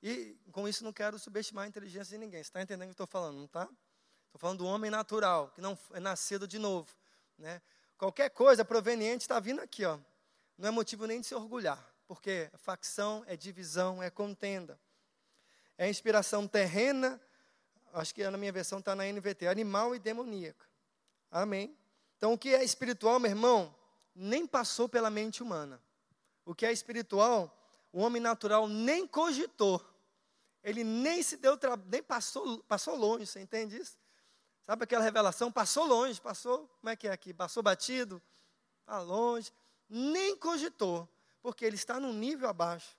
[0.03, 2.43] e com isso não quero subestimar a inteligência de ninguém.
[2.43, 3.63] Você está entendendo o que eu estou falando, não está?
[3.63, 6.93] Estou falando do homem natural, que não é nascido de novo.
[7.37, 7.61] Né?
[7.97, 9.97] Qualquer coisa proveniente está vindo aqui, ó.
[10.57, 14.79] Não é motivo nem de se orgulhar, porque facção é divisão, é contenda.
[15.77, 17.19] É inspiração terrena,
[17.93, 20.65] acho que na minha versão está na NVT, animal e demoníaca.
[21.31, 21.77] Amém?
[22.17, 23.75] Então, o que é espiritual, meu irmão,
[24.15, 25.81] nem passou pela mente humana.
[26.45, 27.55] O que é espiritual,
[27.91, 29.83] o homem natural nem cogitou.
[30.63, 33.97] Ele nem se deu, nem passou, passou longe, você entende isso?
[34.67, 35.49] Sabe aquela revelação?
[35.49, 37.34] Passou longe, passou, como é que é aqui?
[37.34, 38.21] Passou batido,
[38.82, 39.49] está longe,
[39.89, 41.08] nem cogitou,
[41.41, 42.97] porque ele está num nível abaixo.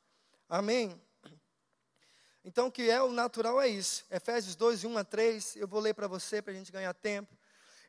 [0.48, 0.98] Amém?
[2.42, 4.06] Então, o que é o natural é isso.
[4.10, 7.36] Efésios 2, 1 a 3, eu vou ler para você, para a gente ganhar tempo.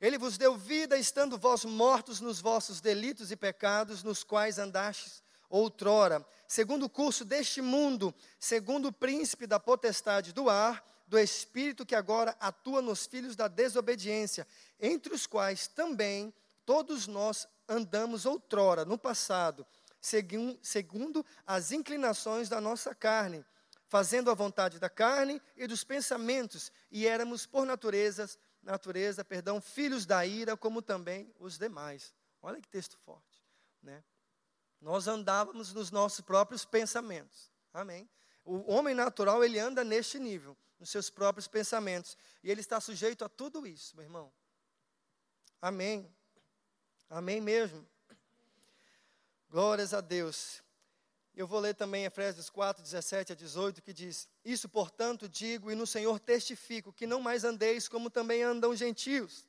[0.01, 5.23] Ele vos deu vida, estando vós mortos nos vossos delitos e pecados, nos quais andastes
[5.49, 11.85] outrora, segundo o curso deste mundo, segundo o príncipe da potestade do ar, do Espírito
[11.85, 14.47] que agora atua nos filhos da desobediência,
[14.79, 16.31] entre os quais também
[16.63, 19.65] todos nós andamos outrora, no passado,
[19.99, 23.43] segundo as inclinações da nossa carne,
[23.87, 28.29] fazendo a vontade da carne e dos pensamentos, e éramos por natureza,
[28.61, 32.13] natureza, perdão, filhos da ira, como também os demais.
[32.39, 33.43] Olha que texto forte,
[33.81, 34.03] né?
[34.79, 37.51] Nós andávamos nos nossos próprios pensamentos.
[37.73, 38.07] Amém.
[38.45, 43.25] O homem natural, ele anda neste nível, nos seus próprios pensamentos, e ele está sujeito
[43.25, 44.31] a tudo isso, meu irmão.
[45.61, 46.09] Amém.
[47.09, 47.85] Amém mesmo.
[49.49, 50.63] Glórias a Deus.
[51.35, 55.75] Eu vou ler também Efésios 4, 17 a 18, que diz: Isso, portanto, digo e
[55.75, 59.47] no Senhor testifico, que não mais andeis como também andam gentios,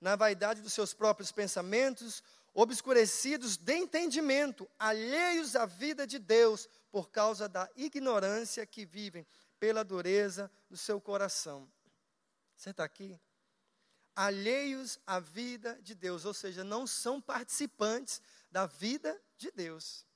[0.00, 7.10] na vaidade dos seus próprios pensamentos, obscurecidos de entendimento, alheios à vida de Deus, por
[7.10, 9.26] causa da ignorância que vivem,
[9.64, 11.66] pela dureza do seu coração.
[12.54, 13.18] Você está aqui?
[14.14, 20.06] Alheios à vida de Deus, ou seja, não são participantes da vida de Deus.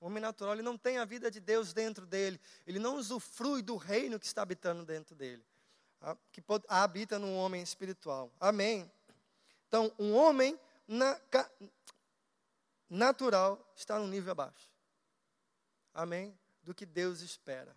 [0.00, 3.60] O homem natural ele não tem a vida de Deus dentro dele, ele não usufrui
[3.60, 5.44] do reino que está habitando dentro dele,
[6.32, 8.32] que habita no homem espiritual.
[8.40, 8.90] Amém.
[9.68, 11.20] Então, um homem na,
[12.88, 14.70] natural está no nível abaixo.
[15.92, 16.34] Amém?
[16.62, 17.76] Do que Deus espera.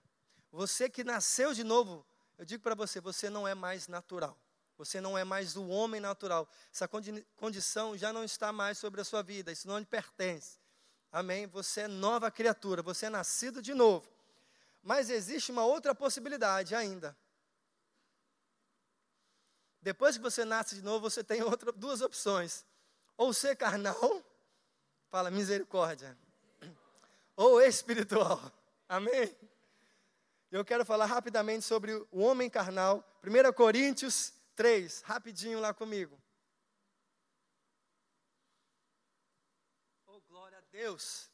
[0.51, 2.05] Você que nasceu de novo,
[2.38, 4.38] eu digo para você, você não é mais natural.
[4.77, 6.47] Você não é mais o homem natural.
[6.71, 6.88] Essa
[7.36, 10.60] condição já não está mais sobre a sua vida, isso não lhe pertence.
[11.12, 11.47] Amém?
[11.47, 14.07] Você é nova criatura, você é nascido de novo.
[14.83, 17.17] Mas existe uma outra possibilidade ainda.
[19.81, 22.65] Depois que você nasce de novo, você tem outra, duas opções:
[23.15, 24.21] ou ser carnal,
[25.10, 26.15] fala misericórdia,
[27.36, 28.39] ou espiritual.
[28.88, 29.36] Amém?
[30.51, 33.03] Eu quero falar rapidamente sobre o homem carnal.
[33.23, 36.17] 1 Coríntios 3, rapidinho lá comigo.
[40.77, 41.27] Deus.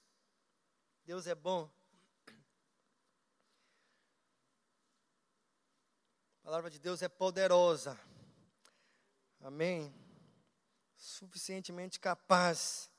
[1.06, 1.69] Deus é bom.
[6.39, 7.99] A palavra de Deus é poderosa.
[9.41, 9.93] Amém.
[10.95, 12.89] Suficientemente capaz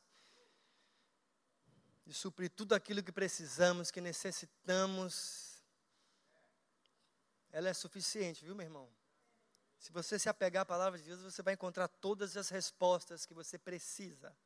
[2.04, 5.43] de suprir tudo aquilo que precisamos, que necessitamos.
[7.54, 8.88] Ela é suficiente, viu, meu irmão?
[9.78, 13.32] Se você se apegar à palavra de Deus, você vai encontrar todas as respostas que
[13.32, 14.36] você precisa.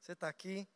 [0.00, 0.68] Você está aqui?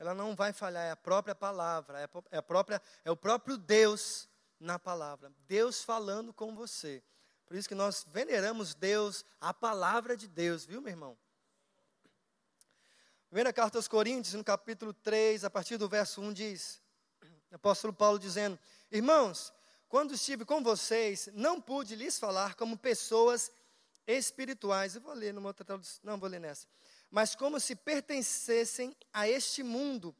[0.00, 4.30] ela não vai falhar, é a própria palavra, é, a própria, é o próprio Deus
[4.58, 5.30] na palavra.
[5.46, 7.02] Deus falando com você.
[7.44, 11.18] Por isso que nós veneramos Deus, a palavra de Deus, viu, meu irmão?
[13.28, 16.82] Primeira carta aos Coríntios, no capítulo 3, a partir do verso 1, diz:
[17.52, 18.58] apóstolo Paulo dizendo:
[18.90, 19.52] Irmãos,
[19.90, 23.52] quando estive com vocês, não pude lhes falar como pessoas
[24.06, 24.94] espirituais.
[24.94, 26.66] Eu vou ler numa outra tradução, não vou ler nessa
[27.10, 30.14] mas como se pertencessem a este mundo,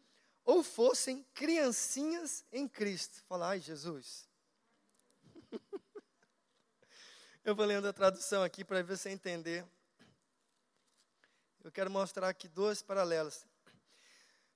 [0.44, 3.22] ou fossem criancinhas em Cristo.
[3.28, 4.28] Fala, ai Jesus.
[7.44, 9.64] Eu vou lendo a tradução aqui para você entender.
[11.62, 13.46] Eu quero mostrar aqui duas paralelas.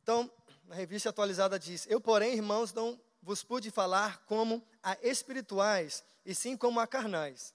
[0.03, 0.31] Então,
[0.65, 6.35] na revista atualizada diz: Eu, porém, irmãos, não vos pude falar como a espirituais, e
[6.35, 7.55] sim como a carnais,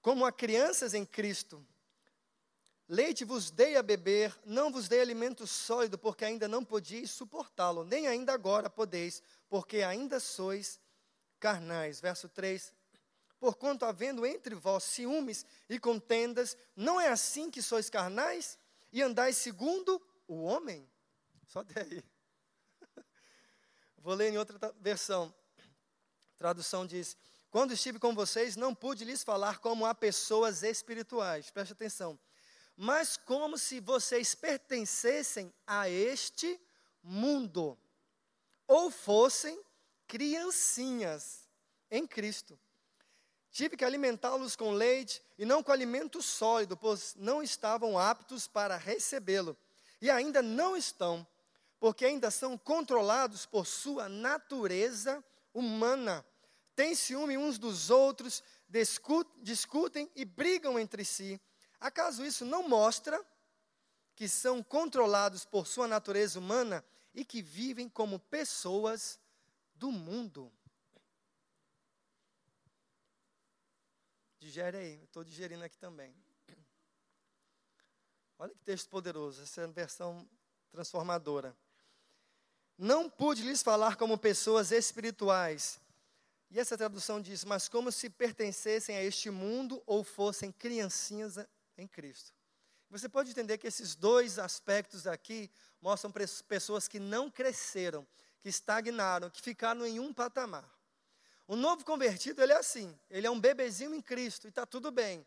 [0.00, 1.64] como a crianças em Cristo.
[2.88, 7.84] Leite vos dei a beber, não vos dei alimento sólido, porque ainda não podíeis suportá-lo,
[7.84, 10.80] nem ainda agora podeis, porque ainda sois
[11.38, 12.00] carnais.
[12.00, 12.72] Verso 3.
[13.38, 18.58] Porquanto havendo entre vós ciúmes e contendas, não é assim que sois carnais
[18.92, 20.88] e andais segundo o homem?
[21.46, 22.04] Só até aí.
[24.02, 25.32] Vou ler em outra versão.
[26.34, 27.16] A tradução diz:
[27.50, 31.50] Quando estive com vocês, não pude lhes falar como a pessoas espirituais.
[31.50, 32.18] Preste atenção
[32.76, 36.60] mas como se vocês pertencessem a este
[37.02, 37.78] mundo,
[38.66, 39.60] ou fossem
[40.06, 41.48] criancinhas
[41.90, 42.58] em Cristo.
[43.50, 48.76] Tive que alimentá-los com leite e não com alimento sólido, pois não estavam aptos para
[48.76, 49.56] recebê-lo.
[50.00, 51.26] E ainda não estão,
[51.82, 55.20] porque ainda são controlados por sua natureza
[55.52, 56.24] humana.
[56.76, 58.40] Têm ciúme uns dos outros,
[59.42, 61.40] discutem e brigam entre si.
[61.80, 63.20] Acaso isso não mostra
[64.14, 69.18] que são controlados por sua natureza humana e que vivem como pessoas
[69.74, 70.52] do mundo?
[74.38, 76.14] Digere aí, estou digerindo aqui também.
[78.38, 80.24] Olha que texto poderoso, essa é a versão
[80.70, 81.56] transformadora.
[82.82, 85.78] Não pude lhes falar como pessoas espirituais,
[86.50, 91.36] E essa tradução diz: Mas como se pertencessem a este mundo ou fossem criancinhas
[91.78, 92.32] em Cristo.
[92.90, 95.48] Você pode entender que esses dois aspectos aqui
[95.80, 96.12] mostram
[96.48, 98.04] pessoas que não cresceram,
[98.40, 100.68] que estagnaram, que ficaram em um patamar.
[101.46, 104.90] O novo convertido, ele é assim, ele é um bebezinho em Cristo e está tudo
[104.90, 105.24] bem.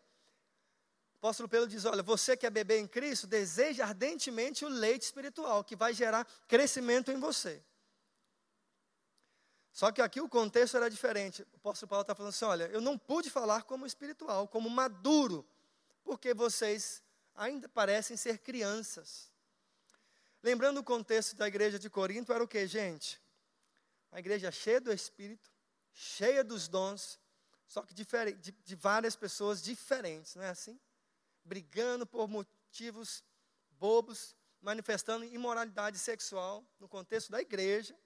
[1.18, 5.64] Apóstolo Pedro diz: Olha, você que é bebê em Cristo, deseja ardentemente o leite espiritual,
[5.64, 7.62] que vai gerar crescimento em você.
[9.72, 11.42] Só que aqui o contexto era diferente.
[11.52, 15.46] O apóstolo Paulo está falando assim: olha, eu não pude falar como espiritual, como maduro,
[16.04, 17.02] porque vocês
[17.34, 19.30] ainda parecem ser crianças.
[20.42, 23.20] Lembrando o contexto da igreja de Corinto, era o que, gente?
[24.12, 25.50] A igreja cheia do Espírito,
[25.92, 27.18] cheia dos dons,
[27.66, 28.06] só que de,
[28.64, 30.78] de várias pessoas diferentes, não é assim?
[31.46, 33.24] Brigando por motivos
[33.78, 37.96] bobos, manifestando imoralidade sexual no contexto da igreja.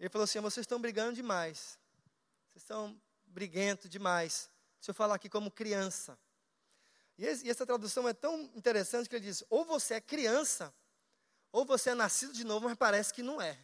[0.00, 1.78] Ele falou assim: vocês estão brigando demais.
[2.48, 4.50] Vocês estão briguento demais.
[4.78, 6.18] Deixa eu falar aqui como criança.
[7.16, 10.74] E, esse, e essa tradução é tão interessante que ele diz: ou você é criança,
[11.52, 13.58] ou você é nascido de novo, mas parece que não é.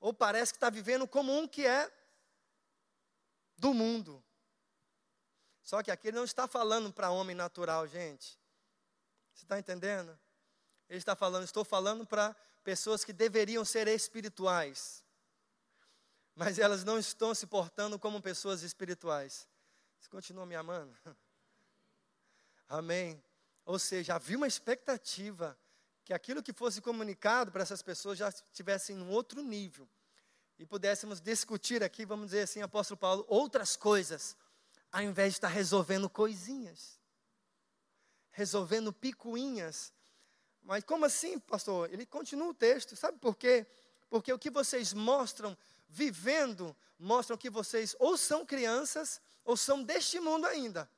[0.00, 1.90] Ou parece que está vivendo como um que é
[3.56, 4.22] do mundo.
[5.72, 8.38] Só que aqui ele não está falando para homem natural, gente.
[9.32, 10.10] Você está entendendo?
[10.86, 15.02] Ele está falando, estou falando para pessoas que deveriam ser espirituais,
[16.34, 19.48] mas elas não estão se portando como pessoas espirituais.
[19.98, 20.94] Você continua me amando?
[22.68, 23.24] Amém.
[23.64, 25.58] Ou seja, havia uma expectativa
[26.04, 29.88] que aquilo que fosse comunicado para essas pessoas já estivesse em um outro nível.
[30.58, 34.36] E pudéssemos discutir aqui, vamos dizer assim, apóstolo Paulo, outras coisas,
[34.92, 37.00] ao invés de estar resolvendo coisinhas,
[38.30, 39.92] resolvendo picuinhas
[40.62, 41.92] mas como assim, pastor?
[41.92, 43.66] Ele continua o texto, sabe por quê?
[44.08, 45.56] Porque o que vocês mostram
[45.88, 50.88] vivendo, mostram que vocês ou são crianças ou são deste mundo ainda.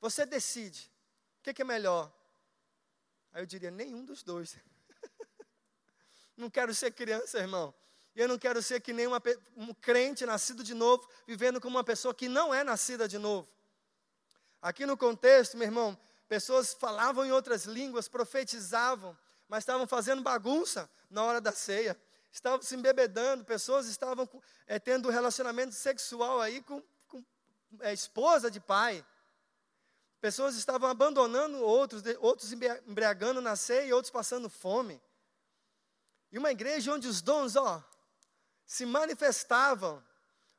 [0.00, 0.90] Você decide.
[1.40, 2.12] O que, que é melhor?
[3.32, 4.56] Aí eu diria, nenhum dos dois.
[6.36, 7.74] não quero ser criança, irmão.
[8.14, 9.22] E eu não quero ser que nem uma,
[9.56, 13.48] um crente nascido de novo, vivendo como uma pessoa que não é nascida de novo.
[14.60, 15.98] Aqui no contexto, meu irmão,
[16.32, 19.14] Pessoas falavam em outras línguas, profetizavam,
[19.46, 21.94] mas estavam fazendo bagunça na hora da ceia.
[22.32, 24.26] Estavam se embebedando, pessoas estavam
[24.66, 27.22] é, tendo relacionamento sexual aí com, com
[27.80, 29.04] é, esposa de pai.
[30.22, 35.02] Pessoas estavam abandonando outros, outros embriagando na ceia e outros passando fome.
[36.32, 37.84] E uma igreja onde os dons, ó,
[38.72, 40.02] se manifestavam,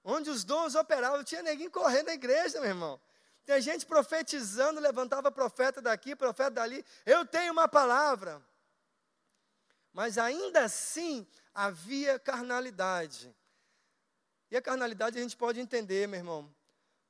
[0.03, 3.01] onde os dons operavam, tinha ninguém correndo na igreja, meu irmão.
[3.43, 6.85] Tem gente profetizando, levantava profeta daqui, profeta dali.
[7.07, 8.39] Eu tenho uma palavra.
[9.91, 13.35] Mas ainda assim havia carnalidade.
[14.51, 16.55] E a carnalidade a gente pode entender, meu irmão,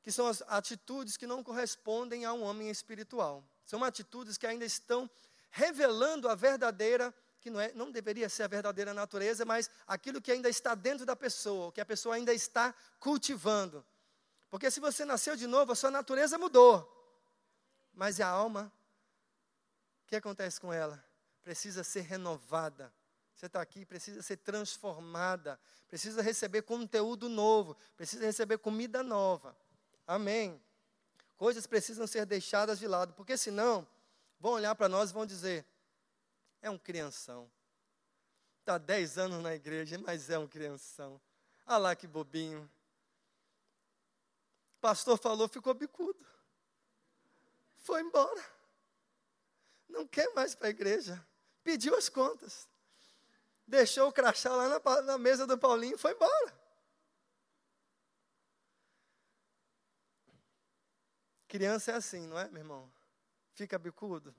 [0.01, 3.43] que são as atitudes que não correspondem a um homem espiritual.
[3.65, 5.09] São atitudes que ainda estão
[5.51, 10.31] revelando a verdadeira, que não, é, não deveria ser a verdadeira natureza, mas aquilo que
[10.31, 13.85] ainda está dentro da pessoa, que a pessoa ainda está cultivando.
[14.49, 16.89] Porque se você nasceu de novo, a sua natureza mudou.
[17.93, 18.71] Mas a alma,
[20.05, 21.03] o que acontece com ela?
[21.43, 22.93] Precisa ser renovada.
[23.35, 29.53] Você está aqui, precisa ser transformada, precisa receber conteúdo novo, precisa receber comida nova.
[30.07, 30.63] Amém.
[31.35, 33.85] Coisas precisam ser deixadas de lado, porque senão
[34.39, 35.65] vão olhar para nós e vão dizer:
[36.63, 37.47] é um crianção.
[38.61, 41.21] Está 10 anos na igreja, mas é um crianção.
[41.63, 42.67] Ah lá que bobinho
[44.83, 46.19] pastor falou, ficou bicudo.
[47.77, 48.43] Foi embora.
[49.87, 51.25] Não quer mais para a igreja.
[51.63, 52.67] Pediu as contas.
[53.65, 56.53] Deixou o crachá lá na, na mesa do Paulinho e foi embora.
[61.47, 62.91] Criança é assim, não é, meu irmão?
[63.53, 64.35] Fica bicudo.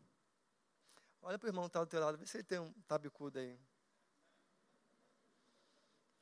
[1.27, 2.99] Olha para o irmão que está do teu lado, vê se ele tem um tá
[2.99, 3.59] bicudo aí.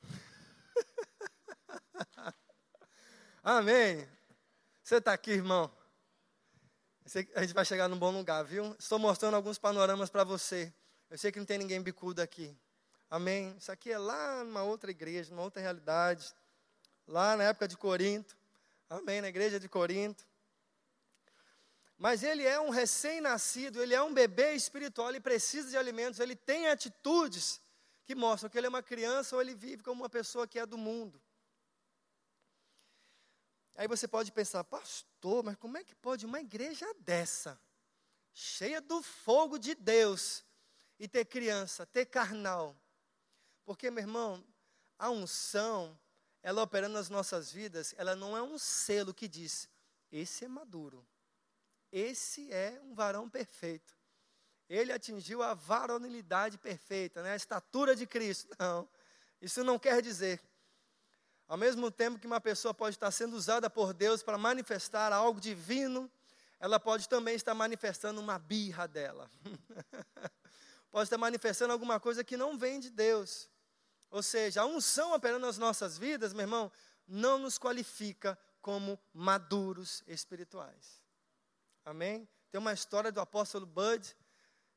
[3.43, 4.07] Amém.
[4.81, 5.69] Você está aqui, irmão?
[7.35, 8.73] A gente vai chegar num bom lugar, viu?
[8.79, 10.73] Estou mostrando alguns panoramas para você.
[11.09, 12.57] Eu sei que não tem ninguém bicudo aqui.
[13.09, 13.57] Amém?
[13.57, 16.33] Isso aqui é lá numa outra igreja, numa outra realidade.
[17.05, 18.37] Lá na época de Corinto.
[18.89, 19.19] Amém?
[19.19, 20.25] Na igreja de Corinto.
[21.97, 26.35] Mas ele é um recém-nascido, ele é um bebê espiritual, ele precisa de alimentos, ele
[26.35, 27.61] tem atitudes
[28.03, 30.65] que mostram que ele é uma criança ou ele vive como uma pessoa que é
[30.65, 31.21] do mundo.
[33.75, 37.59] Aí você pode pensar, pastor, mas como é que pode uma igreja dessa,
[38.33, 40.45] cheia do fogo de Deus,
[40.99, 42.75] e ter criança, ter carnal?
[43.65, 44.43] Porque, meu irmão,
[44.97, 45.97] a unção,
[46.41, 49.67] ela operando nas nossas vidas, ela não é um selo que diz:
[50.11, 51.05] esse é maduro,
[51.95, 53.95] esse é um varão perfeito,
[54.67, 57.33] ele atingiu a varonilidade perfeita, né?
[57.33, 58.49] a estatura de Cristo.
[58.59, 58.89] Não,
[59.39, 60.41] isso não quer dizer.
[61.47, 65.39] Ao mesmo tempo que uma pessoa pode estar sendo usada por Deus para manifestar algo
[65.39, 66.09] divino,
[66.59, 69.29] ela pode também estar manifestando uma birra dela.
[70.89, 73.49] pode estar manifestando alguma coisa que não vem de Deus.
[74.09, 76.71] Ou seja, a unção operando nas nossas vidas, meu irmão,
[77.07, 81.02] não nos qualifica como maduros espirituais.
[81.85, 82.27] Amém?
[82.51, 84.15] Tem uma história do apóstolo Bud,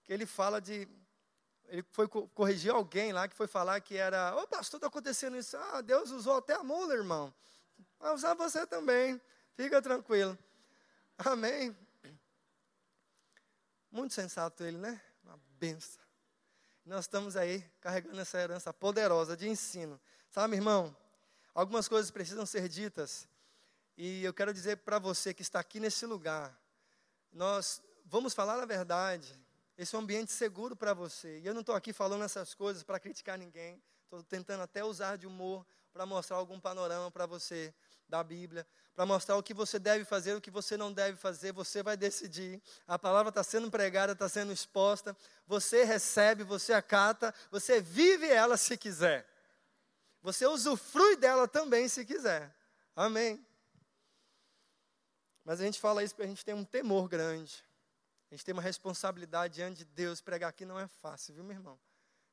[0.02, 0.88] que ele fala de.
[1.66, 4.34] Ele foi corrigir alguém lá que foi falar que era.
[4.36, 5.56] Ô pastor, está acontecendo isso.
[5.56, 7.34] Ah, Deus usou até a mula, irmão.
[7.98, 9.20] Vai usar você também.
[9.54, 10.38] Fica tranquilo.
[11.18, 11.76] Amém.
[13.90, 15.00] Muito sensato ele, né?
[15.24, 16.04] Uma benção.
[16.84, 20.00] Nós estamos aí carregando essa herança poderosa de ensino.
[20.30, 20.96] Sabe, irmão?
[21.52, 23.28] Algumas coisas precisam ser ditas.
[23.96, 26.56] E eu quero dizer para você que está aqui nesse lugar,
[27.32, 29.34] nós vamos falar a verdade.
[29.76, 31.40] Esse é um ambiente seguro para você.
[31.40, 33.82] E eu não estou aqui falando essas coisas para criticar ninguém.
[34.04, 37.74] Estou tentando até usar de humor para mostrar algum panorama para você
[38.08, 41.52] da Bíblia, para mostrar o que você deve fazer, o que você não deve fazer,
[41.52, 42.62] você vai decidir.
[42.86, 45.16] A palavra está sendo pregada, está sendo exposta,
[45.46, 49.26] você recebe, você acata, você vive ela se quiser.
[50.22, 52.54] Você usufrui dela também se quiser.
[52.94, 53.44] Amém.
[55.46, 57.64] Mas a gente fala isso porque a gente tem um temor grande.
[58.28, 60.20] A gente tem uma responsabilidade diante de Deus.
[60.20, 61.78] Pregar aqui não é fácil, viu, meu irmão?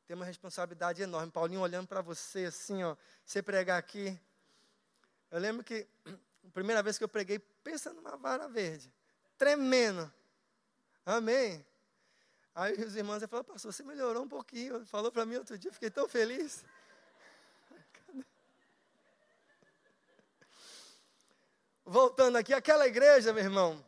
[0.08, 1.32] Tem uma responsabilidade enorme.
[1.32, 4.20] Paulinho olhando para você assim, ó, você pregar aqui,
[5.30, 8.92] eu lembro que a primeira vez que eu preguei, pensando numa vara verde,
[9.38, 10.12] tremendo.
[11.06, 11.64] Amém.
[12.56, 14.84] Aí os irmãos falaram, pastor, você melhorou um pouquinho.
[14.88, 16.66] Falou para mim outro dia, fiquei tão feliz.
[21.86, 23.86] Voltando aqui, aquela igreja, meu irmão,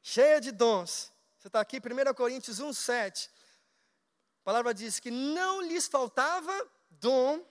[0.00, 1.12] cheia de dons.
[1.38, 3.30] Você está aqui, 1 Coríntios 1, 7.
[4.40, 6.52] A palavra diz que não lhes faltava
[6.90, 7.44] dom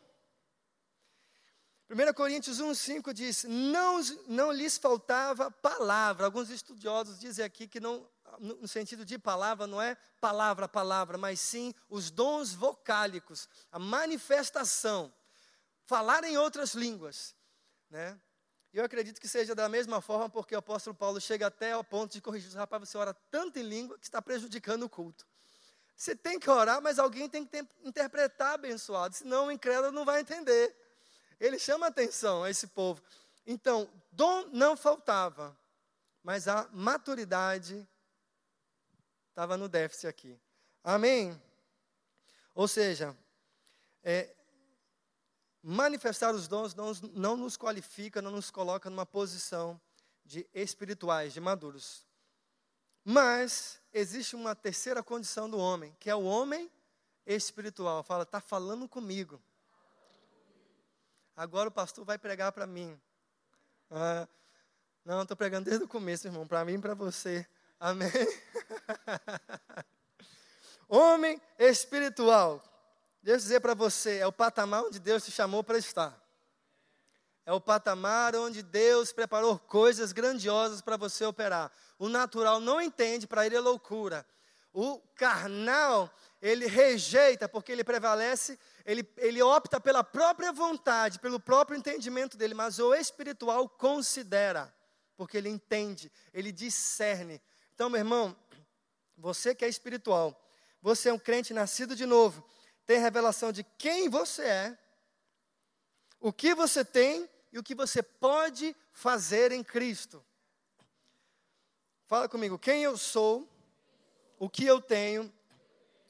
[1.92, 6.26] 1 Coríntios 1,5 diz: não, não lhes faltava palavra.
[6.26, 8.08] Alguns estudiosos dizem aqui que não,
[8.40, 15.14] no sentido de palavra, não é palavra, palavra, mas sim os dons vocálicos, a manifestação,
[15.86, 17.36] falar em outras línguas.
[17.90, 18.18] Né?
[18.74, 22.14] Eu acredito que seja da mesma forma, porque o apóstolo Paulo chega até ao ponto
[22.14, 25.28] de corrigir: rapaz, você ora tanto em língua que está prejudicando o culto.
[25.96, 30.22] Você tem que orar, mas alguém tem que interpretar abençoado, senão o incrédulo não vai
[30.22, 30.76] entender.
[31.40, 33.02] Ele chama atenção a esse povo.
[33.46, 35.58] Então, dom não faltava,
[36.24, 37.88] mas a maturidade
[39.30, 40.40] estava no déficit aqui.
[40.84, 41.40] Amém?
[42.56, 43.16] Ou seja,
[44.04, 44.34] é,
[45.64, 49.80] manifestar os dons não, não nos qualifica, não nos coloca numa posição
[50.26, 52.06] de espirituais, de maduros.
[53.04, 56.70] Mas existe uma terceira condição do homem, que é o homem
[57.26, 58.04] espiritual.
[58.04, 59.42] Fala, está falando comigo.
[61.36, 63.00] Agora o pastor vai pregar para mim.
[63.90, 64.28] Ah,
[65.04, 67.48] não, estou pregando desde o começo, irmão, para mim e para você.
[67.80, 68.12] Amém?
[70.88, 72.62] Homem espiritual.
[73.22, 76.20] Deixa eu dizer para você, é o patamar onde Deus te chamou para estar.
[77.46, 81.72] É o patamar onde Deus preparou coisas grandiosas para você operar.
[82.00, 84.26] O natural não entende, para ele é loucura.
[84.74, 86.10] O carnal,
[86.42, 92.54] ele rejeita, porque ele prevalece ele, ele opta pela própria vontade, pelo próprio entendimento dele,
[92.54, 94.74] mas o espiritual considera,
[95.16, 97.42] porque ele entende, ele discerne.
[97.74, 98.36] Então, meu irmão,
[99.18, 100.40] você que é espiritual,
[100.82, 102.44] você é um crente nascido de novo,
[102.92, 104.78] tem revelação de quem você é,
[106.20, 110.22] o que você tem e o que você pode fazer em Cristo.
[112.06, 113.48] Fala comigo, quem eu sou,
[114.38, 115.34] o que eu tenho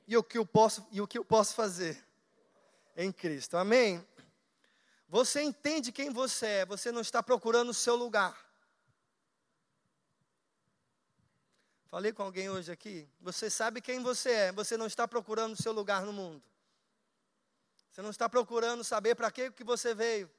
[0.07, 2.03] e o que eu posso, e o que eu posso fazer
[2.97, 3.57] em Cristo.
[3.57, 4.03] Amém?
[5.07, 8.35] Você entende quem você é, você não está procurando o seu lugar.
[11.89, 13.07] Falei com alguém hoje aqui.
[13.19, 16.41] Você sabe quem você é, você não está procurando o seu lugar no mundo.
[17.91, 20.31] Você não está procurando saber para que, que você veio.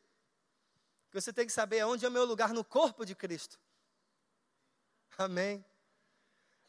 [1.13, 3.61] Você tem que saber onde é o meu lugar no corpo de Cristo.
[5.19, 5.63] Amém?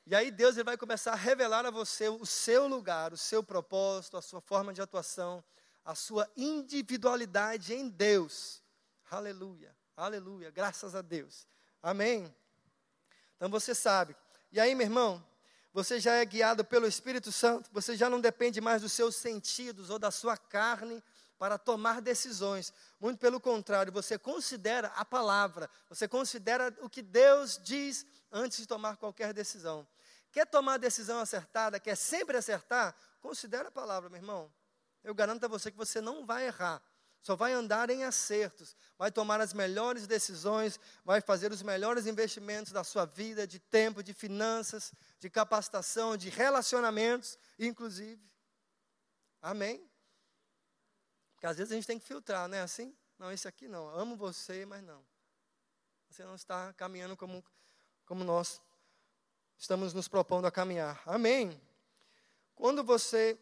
[0.05, 3.41] E aí Deus ele vai começar a revelar a você o seu lugar, o seu
[3.41, 5.41] propósito, a sua forma de atuação,
[5.85, 8.61] a sua individualidade em Deus.
[9.09, 11.47] Aleluia, aleluia, graças a Deus.
[11.81, 12.33] Amém?
[13.37, 14.13] Então você sabe.
[14.51, 15.25] E aí, meu irmão,
[15.73, 19.89] você já é guiado pelo Espírito Santo, você já não depende mais dos seus sentidos
[19.89, 21.03] ou da sua carne
[21.39, 22.71] para tomar decisões.
[22.99, 28.67] Muito pelo contrário, você considera a palavra, você considera o que Deus diz antes de
[28.67, 29.85] tomar qualquer decisão.
[30.31, 32.95] Quer tomar a decisão acertada, quer sempre acertar?
[33.19, 34.53] Considere a palavra, meu irmão.
[35.03, 36.81] Eu garanto a você que você não vai errar.
[37.23, 42.73] Só vai andar em acertos, vai tomar as melhores decisões, vai fazer os melhores investimentos
[42.73, 48.21] da sua vida, de tempo, de finanças, de capacitação, de relacionamentos, inclusive.
[49.41, 49.89] Amém?
[51.33, 52.93] Porque às vezes a gente tem que filtrar, não é assim?
[53.17, 53.87] Não, esse aqui não.
[53.97, 55.01] Amo você, mas não.
[56.09, 57.41] Você não está caminhando como,
[58.05, 58.61] como nós
[59.57, 61.01] estamos nos propondo a caminhar.
[61.05, 61.57] Amém?
[62.53, 63.39] Quando você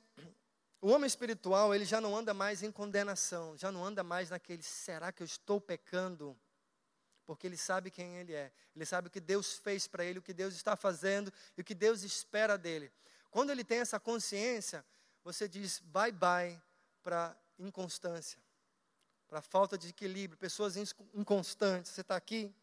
[0.82, 4.64] o homem espiritual, ele já não anda mais em condenação, já não anda mais naquele,
[4.64, 6.36] será que eu estou pecando?
[7.24, 10.24] Porque ele sabe quem ele é, ele sabe o que Deus fez para ele, o
[10.24, 12.92] que Deus está fazendo e o que Deus espera dele.
[13.30, 14.84] Quando ele tem essa consciência,
[15.24, 16.60] você diz bye bye
[17.04, 18.42] para inconstância,
[19.28, 20.76] para falta de equilíbrio, pessoas
[21.14, 21.92] inconstantes.
[21.92, 22.54] Você está aqui?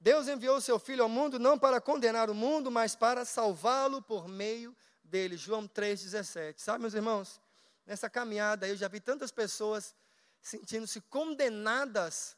[0.00, 4.00] Deus enviou o seu Filho ao mundo não para condenar o mundo, mas para salvá-lo
[4.00, 4.74] por meio
[5.10, 6.58] dele, João 3,17.
[6.58, 7.40] Sabe, meus irmãos,
[7.84, 9.94] nessa caminhada eu já vi tantas pessoas
[10.40, 12.36] sentindo-se condenadas,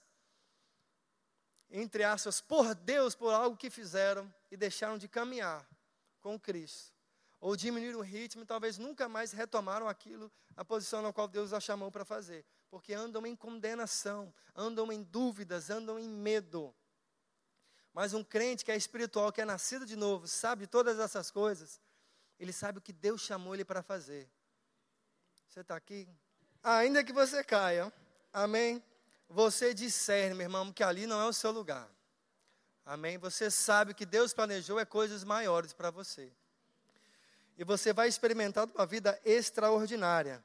[1.70, 5.66] entre aspas, por Deus, por algo que fizeram e deixaram de caminhar
[6.20, 6.93] com Cristo.
[7.41, 11.53] Ou diminuíram o ritmo e talvez nunca mais retomaram aquilo, a posição na qual Deus
[11.53, 12.45] a chamou para fazer.
[12.70, 16.75] Porque andam em condenação, andam em dúvidas, andam em medo.
[17.93, 21.81] Mas um crente que é espiritual, que é nascido de novo, sabe todas essas coisas,
[22.39, 24.28] ele sabe o que Deus chamou ele para fazer.
[25.49, 26.09] Você está aqui?
[26.62, 27.93] Ainda que você caia,
[28.33, 28.83] amém?
[29.28, 31.89] Você discerne, meu irmão, que ali não é o seu lugar.
[32.85, 33.16] Amém?
[33.18, 36.33] Você sabe que Deus planejou é coisas maiores para você.
[37.57, 40.43] E você vai experimentar uma vida extraordinária.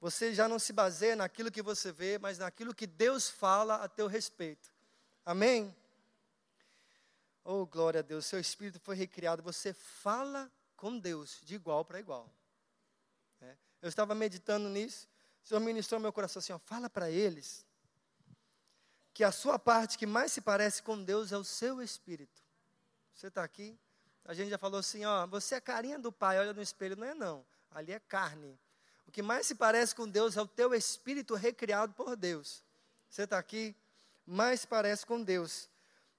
[0.00, 3.88] Você já não se baseia naquilo que você vê, mas naquilo que Deus fala a
[3.88, 4.70] teu respeito.
[5.24, 5.74] Amém?
[7.44, 9.42] Oh, glória a Deus, seu espírito foi recriado.
[9.42, 10.50] Você fala
[10.84, 12.30] com Deus, de igual para igual.
[13.40, 13.56] É.
[13.80, 15.08] Eu estava meditando nisso,
[15.42, 17.64] o Senhor ministrou meu coração assim: ó, fala para eles
[19.14, 22.42] que a sua parte que mais se parece com Deus é o seu espírito.
[23.14, 23.78] Você está aqui?
[24.26, 26.96] A gente já falou assim: ó, você é carinha do Pai, olha no espelho.
[26.96, 27.46] Não é, não.
[27.70, 28.60] Ali é carne.
[29.06, 32.62] O que mais se parece com Deus é o teu espírito recriado por Deus.
[33.08, 33.74] Você está aqui?
[34.26, 35.66] Mais parece com Deus.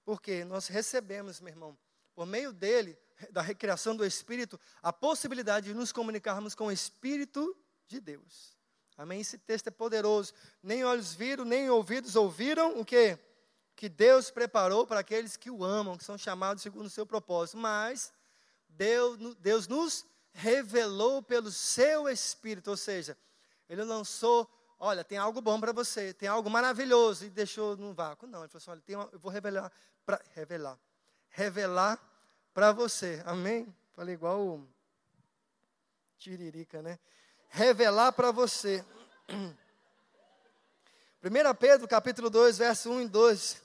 [0.04, 1.78] Porque nós recebemos, meu irmão,
[2.16, 2.98] por meio dele,
[3.30, 7.54] da recriação do Espírito, a possibilidade de nos comunicarmos com o Espírito
[7.86, 8.56] de Deus.
[8.96, 9.20] Amém?
[9.20, 10.32] Esse texto é poderoso.
[10.62, 13.18] Nem olhos viram, nem ouvidos ouviram o que?
[13.76, 17.58] Que Deus preparou para aqueles que o amam, que são chamados segundo o seu propósito.
[17.58, 18.10] Mas
[18.70, 23.16] Deus, Deus nos revelou pelo seu Espírito, ou seja,
[23.68, 24.48] Ele lançou,
[24.78, 28.26] olha, tem algo bom para você, tem algo maravilhoso, e deixou no vácuo.
[28.26, 29.70] Não, Ele falou assim, olha, uma, eu vou revelar,
[30.06, 30.78] para revelar,
[31.36, 32.00] revelar
[32.54, 33.22] para você.
[33.26, 33.72] Amém?
[33.94, 34.66] Falei igual o
[36.16, 36.98] Tiririca, né?
[37.50, 38.82] Revelar para você.
[41.22, 43.62] 1 Pedro, capítulo 2, verso 1 e 2.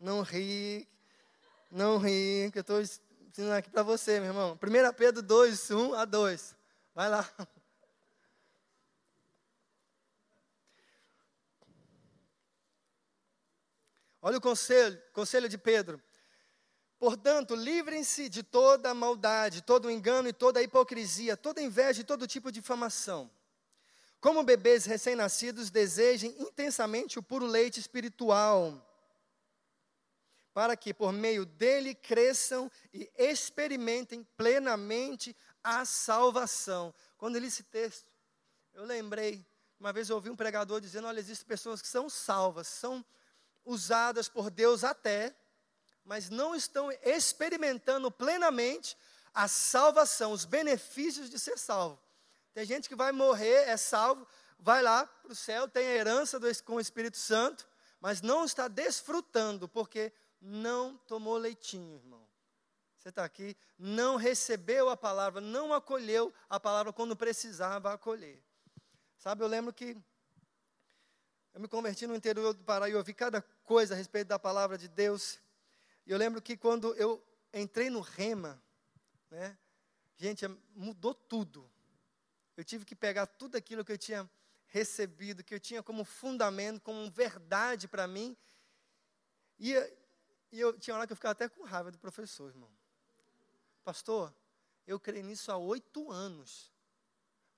[0.00, 0.88] Não ri,
[1.70, 4.58] não ri, que eu estou ensinando aqui para você, meu irmão.
[4.60, 6.56] 1 Pedro 2, 1 a 2.
[6.96, 7.30] Vai lá.
[14.20, 16.02] Olha o conselho, conselho de Pedro.
[16.98, 22.50] Portanto, livrem-se de toda maldade, todo engano e toda hipocrisia, toda inveja e todo tipo
[22.50, 23.30] de difamação.
[24.20, 28.80] Como bebês recém-nascidos, desejem intensamente o puro leite espiritual,
[30.54, 36.94] para que por meio dele cresçam e experimentem plenamente a salvação.
[37.18, 38.08] Quando eu li esse texto,
[38.72, 39.44] eu lembrei,
[39.78, 43.04] uma vez eu ouvi um pregador dizendo: olha, existem pessoas que são salvas, são
[43.64, 45.36] usadas por Deus até
[46.04, 48.96] mas não estão experimentando plenamente
[49.32, 51.98] a salvação, os benefícios de ser salvo.
[52.52, 54.26] Tem gente que vai morrer, é salvo,
[54.58, 57.66] vai lá para o céu, tem a herança do, com o Espírito Santo,
[58.00, 62.24] mas não está desfrutando, porque não tomou leitinho, irmão.
[62.98, 68.42] Você está aqui, não recebeu a palavra, não acolheu a palavra quando precisava acolher.
[69.18, 69.96] Sabe, eu lembro que
[71.52, 74.76] eu me converti no interior do Pará e ouvi cada coisa a respeito da palavra
[74.76, 75.38] de Deus.
[76.06, 78.62] E eu lembro que quando eu entrei no Rema,
[79.30, 79.56] né,
[80.16, 81.70] gente, mudou tudo.
[82.56, 84.28] Eu tive que pegar tudo aquilo que eu tinha
[84.66, 88.36] recebido, que eu tinha como fundamento, como verdade para mim.
[89.58, 89.72] E,
[90.52, 92.70] e eu tinha hora que eu ficava até com raiva do professor, irmão.
[93.82, 94.34] Pastor,
[94.86, 96.70] eu creio nisso há oito anos.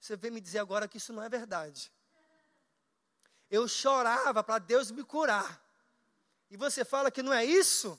[0.01, 1.93] Você vem me dizer agora que isso não é verdade.
[3.51, 5.61] eu chorava para Deus me curar.
[6.49, 7.99] E você fala que não é isso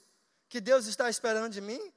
[0.49, 1.93] que Deus está esperando de mim?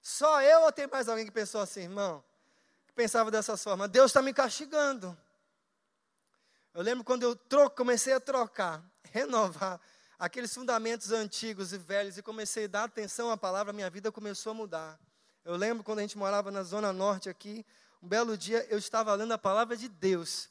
[0.00, 2.24] Só eu ou tem mais alguém que pensou assim, irmão?
[2.86, 3.86] Que pensava dessa forma?
[3.86, 5.16] Deus está me castigando.
[6.72, 9.80] Eu lembro quando eu troco, comecei a trocar, renovar
[10.18, 14.50] aqueles fundamentos antigos e velhos e comecei a dar atenção à palavra, minha vida começou
[14.50, 15.00] a mudar.
[15.44, 17.64] Eu lembro quando a gente morava na Zona Norte aqui,
[18.02, 20.48] um belo dia eu estava lendo a palavra de Deus.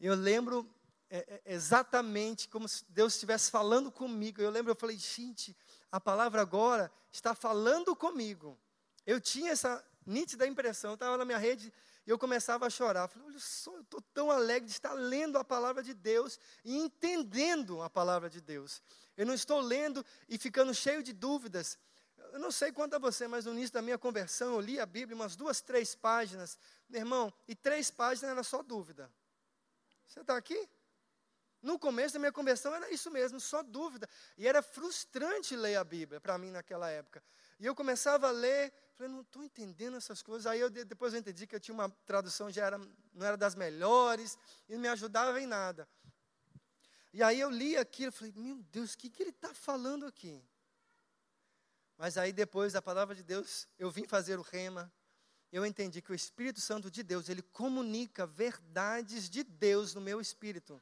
[0.00, 0.68] E eu lembro
[1.10, 4.40] é, é, exatamente como se Deus estivesse falando comigo.
[4.40, 5.56] Eu lembro, eu falei, gente,
[5.90, 8.58] a palavra agora está falando comigo.
[9.06, 11.72] Eu tinha essa nítida impressão, eu estava na minha rede
[12.06, 13.02] e eu começava a chorar.
[13.02, 16.38] Eu falei, olha só, eu estou tão alegre de estar lendo a palavra de Deus
[16.64, 18.82] e entendendo a palavra de Deus.
[19.16, 21.78] Eu não estou lendo e ficando cheio de dúvidas.
[22.32, 24.86] Eu não sei quanto a você, mas no início da minha conversão eu li a
[24.86, 26.58] Bíblia umas duas, três páginas,
[26.88, 29.10] meu irmão, e três páginas era só dúvida.
[30.06, 30.68] Você está aqui?
[31.60, 34.08] No começo da minha conversão era isso mesmo, só dúvida.
[34.36, 37.22] E era frustrante ler a Bíblia para mim naquela época.
[37.58, 40.46] E eu começava a ler, falei, não estou entendendo essas coisas.
[40.46, 43.56] Aí eu, depois eu entendi que eu tinha uma tradução, já era, não era das
[43.56, 44.38] melhores,
[44.68, 45.88] e não me ajudava em nada.
[47.12, 50.40] E aí eu li aquilo, falei, meu Deus, o que, que ele está falando aqui?
[51.96, 54.92] Mas aí depois da palavra de Deus, eu vim fazer o rema.
[55.50, 60.20] Eu entendi que o Espírito Santo de Deus, ele comunica verdades de Deus no meu
[60.20, 60.80] espírito.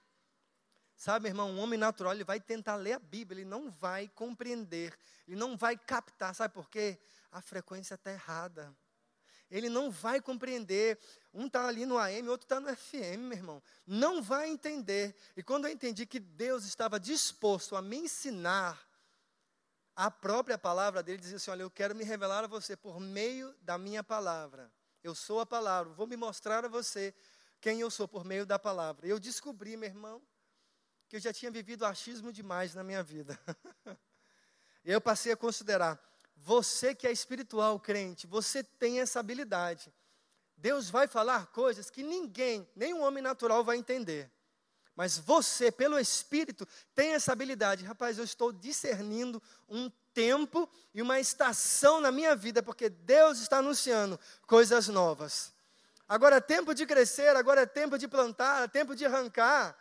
[0.97, 4.99] Sabe, irmão, um homem natural, ele vai tentar ler a Bíblia, ele não vai compreender,
[5.28, 6.99] ele não vai captar, sabe por quê?
[7.30, 8.74] A frequência está errada.
[9.51, 10.99] Ele não vai compreender.
[11.32, 13.62] Um está ali no AM, outro está no FM, meu irmão.
[13.86, 15.14] Não vai entender.
[15.36, 18.80] E quando eu entendi que Deus estava disposto a me ensinar,
[19.94, 23.55] a própria palavra dele dizia assim: Olha, eu quero me revelar a você por meio
[23.62, 24.72] da minha palavra.
[25.03, 27.14] Eu sou a palavra, vou me mostrar a você
[27.61, 29.07] quem eu sou por meio da palavra.
[29.07, 30.20] Eu descobri, meu irmão,
[31.09, 33.38] que eu já tinha vivido achismo demais na minha vida.
[34.84, 36.00] e eu passei a considerar:
[36.36, 39.92] você que é espiritual, crente, você tem essa habilidade.
[40.57, 44.30] Deus vai falar coisas que ninguém, nenhum homem natural vai entender.
[44.96, 47.84] Mas você, pelo Espírito, tem essa habilidade.
[47.84, 53.59] Rapaz, eu estou discernindo um tempo e uma estação na minha vida, porque Deus está
[53.59, 55.52] anunciando coisas novas.
[56.09, 59.76] Agora é tempo de crescer, agora é tempo de plantar, é tempo de arrancar.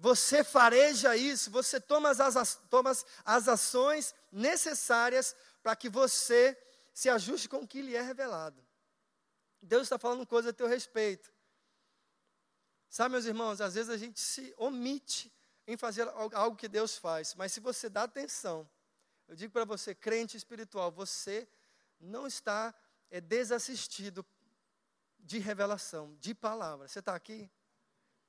[0.00, 2.92] Você fareja isso, você toma as, toma
[3.24, 6.56] as ações necessárias para que você
[6.94, 8.64] se ajuste com o que lhe é revelado.
[9.60, 11.32] Deus está falando coisa a teu respeito.
[12.88, 15.32] Sabe, meus irmãos, às vezes a gente se omite
[15.66, 18.70] em fazer algo que Deus faz, mas se você dá atenção,
[19.26, 21.46] eu digo para você, crente espiritual, você
[21.98, 22.72] não está
[23.10, 24.24] é, desassistido
[25.18, 26.86] de revelação, de palavra.
[26.86, 27.50] Você está aqui?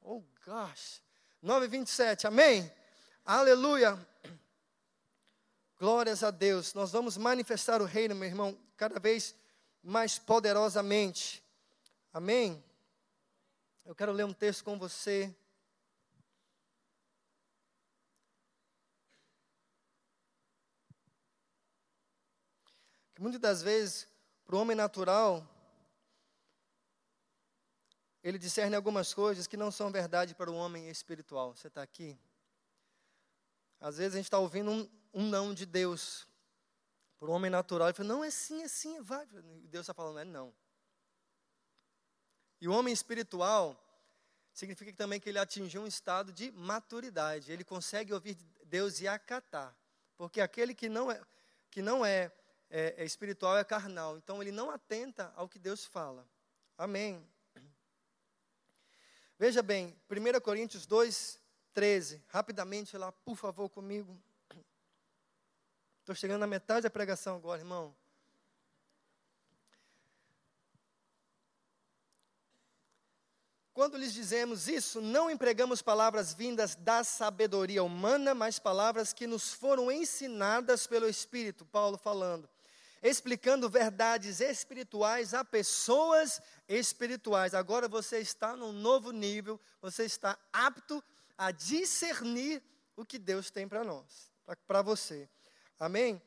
[0.02, 1.02] Oh, gosh.
[1.44, 2.70] 9,27, amém?
[3.26, 3.98] Aleluia.
[5.80, 6.74] Glórias a Deus.
[6.74, 9.34] Nós vamos manifestar o reino, meu irmão, cada vez
[9.82, 11.42] mais poderosamente.
[12.12, 12.62] Amém?
[13.86, 15.34] Eu quero ler um texto com você.
[23.16, 24.08] Que muitas das vezes,
[24.46, 25.48] para o homem natural,
[28.24, 31.56] ele discerne algumas coisas que não são verdade para o homem espiritual.
[31.56, 32.20] Você está aqui?
[33.80, 36.28] Às vezes a gente está ouvindo um, um, não de Deus
[37.18, 37.88] para o homem natural.
[37.88, 39.26] Ele fala, não, é sim, é sim, vai.
[39.26, 40.54] Deus está falando, é não.
[42.60, 43.82] E o homem espiritual
[44.52, 47.52] significa também que ele atingiu um estado de maturidade.
[47.52, 49.74] Ele consegue ouvir Deus e acatar.
[50.18, 51.22] Porque aquele que não é,
[51.72, 52.30] que não é,
[52.70, 54.18] é, é espiritual é carnal.
[54.18, 56.28] Então ele não atenta ao que Deus fala.
[56.78, 57.26] Amém.
[59.40, 61.40] Veja bem, 1 Coríntios 2,
[61.74, 62.22] 13.
[62.28, 64.22] Rapidamente lá, por favor, comigo.
[66.02, 67.96] Estou chegando na metade da pregação agora, irmão.
[73.72, 79.54] Quando lhes dizemos isso, não empregamos palavras vindas da sabedoria humana, mas palavras que nos
[79.54, 82.50] foram ensinadas pelo Espírito, Paulo falando,
[83.02, 87.54] explicando verdades espirituais a pessoas espirituais.
[87.54, 91.04] Agora você está num novo nível, você está apto
[91.38, 92.62] a discernir
[92.96, 94.32] o que Deus tem para nós,
[94.68, 95.30] para você.
[95.80, 96.22] Amém?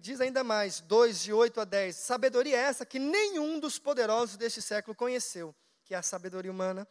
[0.00, 1.94] Diz ainda mais, 2 de 8 a 10.
[1.94, 5.54] Sabedoria é essa que nenhum dos poderosos deste século conheceu
[5.88, 6.86] que é a sabedoria humana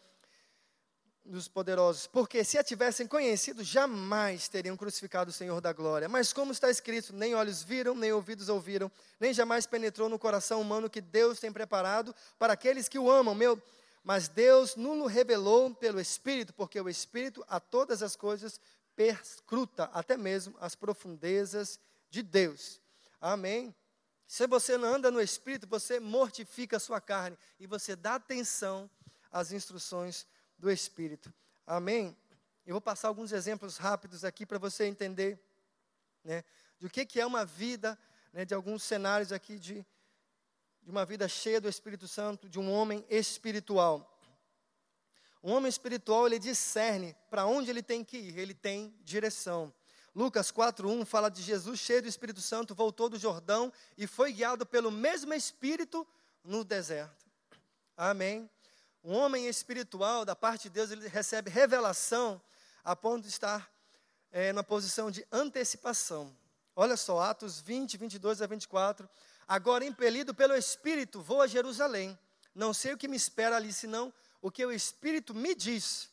[1.28, 6.08] dos poderosos, porque se a tivessem conhecido, jamais teriam crucificado o Senhor da glória.
[6.08, 10.62] Mas como está escrito, nem olhos viram, nem ouvidos ouviram, nem jamais penetrou no coração
[10.62, 13.36] humano que Deus tem preparado para aqueles que o amam.
[13.36, 13.62] Meu,
[14.04, 18.60] mas Deus nos revelou pelo Espírito, porque o Espírito a todas as coisas
[18.96, 22.82] perscruta, até mesmo as profundezas de Deus.
[23.22, 23.76] Amém?
[24.26, 28.90] Se você não anda no Espírito, você mortifica a sua carne e você dá atenção
[29.32, 30.26] às instruções
[30.58, 31.34] do Espírito.
[31.66, 32.16] Amém?
[32.66, 35.40] Eu vou passar alguns exemplos rápidos aqui para você entender
[36.24, 36.44] né,
[36.80, 37.98] do que, que é uma vida,
[38.34, 39.86] né, de alguns cenários aqui de,
[40.82, 44.14] de uma vida cheia do Espírito Santo, de um homem espiritual.
[45.44, 49.74] Um homem espiritual, ele discerne para onde ele tem que ir, ele tem direção.
[50.14, 54.66] Lucas 4:1 fala de Jesus cheio do Espírito Santo, voltou do Jordão e foi guiado
[54.66, 56.06] pelo mesmo Espírito
[56.44, 57.26] no deserto.
[57.96, 58.50] Amém.
[59.08, 62.42] Um homem espiritual, da parte de Deus, ele recebe revelação
[62.84, 63.72] a ponto de estar
[64.30, 66.36] é, na posição de antecipação.
[66.76, 69.10] Olha só, Atos 20, 22 a 24.
[69.48, 72.20] Agora, impelido pelo Espírito, vou a Jerusalém.
[72.54, 76.10] Não sei o que me espera ali, senão o que o Espírito me diz.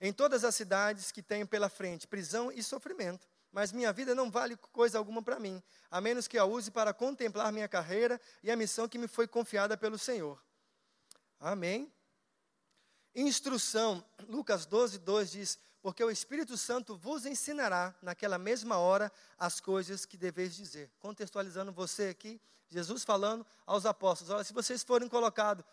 [0.00, 3.28] Em todas as cidades que tenho pela frente, prisão e sofrimento.
[3.52, 6.92] Mas minha vida não vale coisa alguma para mim, a menos que a use para
[6.92, 10.44] contemplar minha carreira e a missão que me foi confiada pelo Senhor.
[11.38, 11.92] Amém.
[13.14, 19.60] Instrução, Lucas 12, 2 diz: Porque o Espírito Santo vos ensinará naquela mesma hora as
[19.60, 20.90] coisas que deveis dizer.
[20.98, 25.64] Contextualizando você aqui, Jesus falando aos apóstolos: Olha, se vocês forem colocados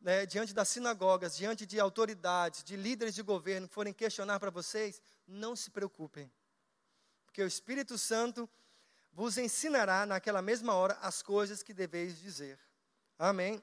[0.00, 5.00] né, diante das sinagogas, diante de autoridades, de líderes de governo, forem questionar para vocês,
[5.26, 6.30] não se preocupem,
[7.24, 8.48] porque o Espírito Santo
[9.12, 12.58] vos ensinará naquela mesma hora as coisas que deveis dizer.
[13.18, 13.62] Amém.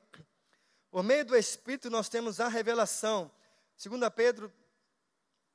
[0.89, 3.31] Por meio do Espírito nós temos a revelação.
[3.77, 4.51] 2 Pedro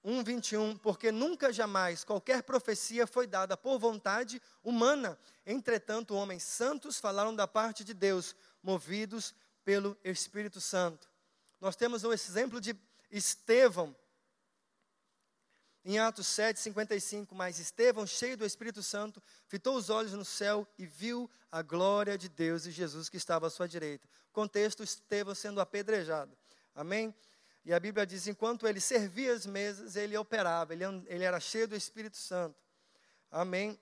[0.05, 5.18] 1:21, porque nunca jamais qualquer profecia foi dada por vontade humana.
[5.47, 11.09] Entretanto, homens santos falaram da parte de Deus, movidos pelo Espírito Santo.
[11.61, 12.76] Nós temos o exemplo de
[13.11, 13.97] Estevão,
[15.85, 20.66] em Atos 7, 55, mas Estevão, cheio do Espírito Santo, fitou os olhos no céu
[20.78, 24.09] e viu a glória de Deus e Jesus que estava à sua direita.
[24.32, 26.35] Contexto, Estevão sendo apedrejado.
[26.74, 27.14] Amém?
[27.66, 31.68] E a Bíblia diz, enquanto ele servia as mesas, ele operava, ele, ele era cheio
[31.68, 32.57] do Espírito Santo.
[33.30, 33.78] Amém?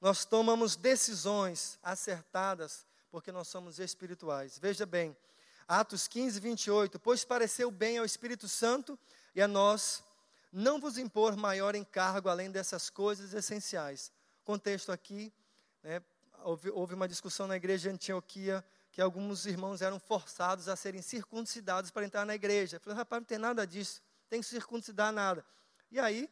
[0.00, 4.58] Nós tomamos decisões acertadas porque nós somos espirituais.
[4.58, 5.16] Veja bem,
[5.66, 6.98] Atos 15, 28.
[6.98, 8.98] Pois pareceu bem ao Espírito Santo
[9.34, 10.02] e a nós
[10.52, 14.12] não vos impor maior encargo além dessas coisas essenciais.
[14.44, 15.32] Contexto aqui,
[15.82, 16.02] né,
[16.42, 21.02] houve, houve uma discussão na igreja de Antioquia que alguns irmãos eram forçados a serem
[21.02, 22.80] circuncidados para entrar na igreja.
[22.80, 25.44] Falei, rapaz, não tem nada disso, tem que circuncidar nada.
[25.90, 26.28] E aí,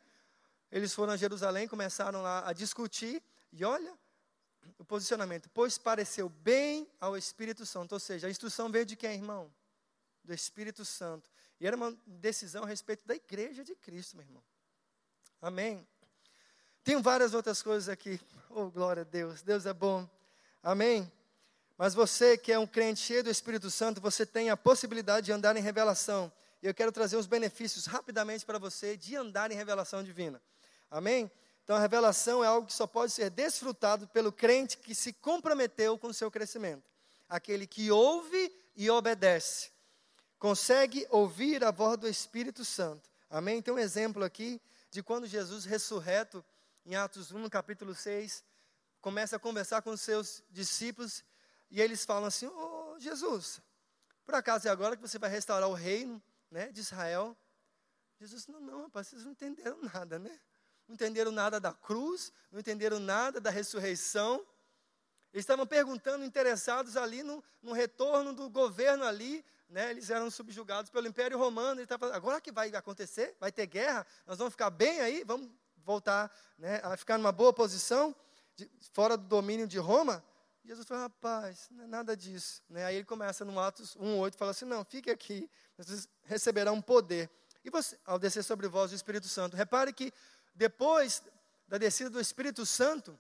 [0.71, 3.97] eles foram a Jerusalém, começaram lá a discutir, e olha,
[4.79, 7.93] o posicionamento, pois pareceu bem ao Espírito Santo.
[7.93, 9.53] Ou seja, a instrução veio de quem, irmão?
[10.25, 11.31] Do Espírito Santo.
[11.61, 14.42] E era uma decisão a respeito da igreja de Cristo, meu irmão.
[15.40, 15.86] Amém.
[16.84, 18.20] Tem várias outras coisas aqui.
[18.50, 19.42] Oh, glória a Deus.
[19.42, 20.09] Deus é bom.
[20.62, 21.11] Amém.
[21.76, 25.32] Mas você que é um crente cheio do Espírito Santo, você tem a possibilidade de
[25.32, 26.32] andar em revelação.
[26.62, 30.40] E eu quero trazer os benefícios rapidamente para você de andar em revelação divina.
[30.90, 31.30] Amém?
[31.64, 35.98] Então, a revelação é algo que só pode ser desfrutado pelo crente que se comprometeu
[35.98, 36.88] com o seu crescimento.
[37.28, 39.70] Aquele que ouve e obedece.
[40.39, 43.11] Consegue ouvir a voz do Espírito Santo.
[43.30, 43.62] Amém?
[43.62, 44.61] Tem um exemplo aqui
[44.91, 46.45] de quando Jesus, ressurreto,
[46.84, 48.45] em Atos 1, no capítulo 6,
[49.01, 51.24] começa a conversar com os seus discípulos
[51.70, 53.61] e eles falam assim: Ô oh, Jesus,
[54.24, 57.37] por acaso é agora que você vai restaurar o reino né, de Israel?
[58.20, 60.41] Jesus, não, não, rapaz, vocês não entenderam nada, né?
[60.87, 64.47] não entenderam nada da cruz, não entenderam nada da ressurreição.
[65.32, 69.91] Eles estavam perguntando, interessados ali no, no retorno do governo ali, né?
[69.91, 71.81] eles eram subjugados pelo Império Romano.
[71.81, 73.37] Ele estava, agora que vai acontecer?
[73.41, 74.07] Vai ter guerra?
[74.27, 75.25] Nós vamos ficar bem aí?
[75.25, 75.51] Vamos
[75.85, 78.14] voltar né, a ficar numa boa posição,
[78.55, 80.25] de, fora do domínio de Roma?
[80.64, 82.62] Jesus falou, rapaz, não é nada disso.
[82.69, 82.85] Né?
[82.85, 87.31] Aí ele começa no Atos 1,8, fala assim, não, fique aqui, vocês receberão poder.
[87.64, 90.12] E você, ao descer sobre vós o Espírito Santo, repare que
[90.55, 91.23] depois
[91.69, 93.19] da descida do Espírito Santo,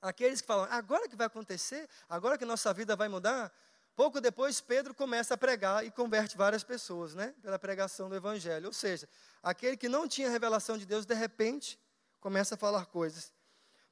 [0.00, 3.52] aqueles que falam, agora que vai acontecer, agora que nossa vida vai mudar,
[3.96, 7.34] pouco depois Pedro começa a pregar e converte várias pessoas, né?
[7.42, 8.66] Pela pregação do Evangelho.
[8.66, 9.08] Ou seja,
[9.42, 11.78] aquele que não tinha revelação de Deus, de repente,
[12.20, 13.32] começa a falar coisas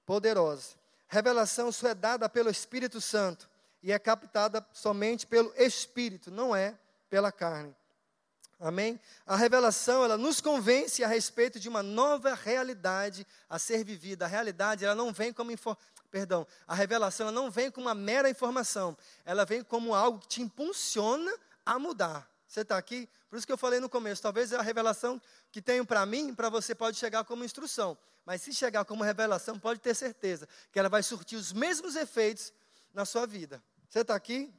[0.04, 0.76] poderosas.
[1.08, 3.48] Revelação só é dada pelo Espírito Santo
[3.82, 6.78] e é captada somente pelo Espírito, não é
[7.10, 7.74] pela carne.
[8.62, 9.00] Amém?
[9.26, 14.24] A revelação, ela nos convence a respeito de uma nova realidade a ser vivida.
[14.24, 15.50] A realidade, ela não vem como
[16.12, 20.28] perdão, a revelação ela não vem como uma mera informação, ela vem como algo que
[20.28, 21.32] te impulsiona
[21.66, 22.30] a mudar.
[22.46, 23.08] Você está aqui?
[23.28, 26.48] Por isso que eu falei no começo, talvez a revelação que tenho para mim, para
[26.48, 27.98] você pode chegar como instrução.
[28.24, 32.52] Mas se chegar como revelação, pode ter certeza que ela vai surtir os mesmos efeitos
[32.94, 33.60] na sua vida.
[33.88, 34.54] Você está aqui?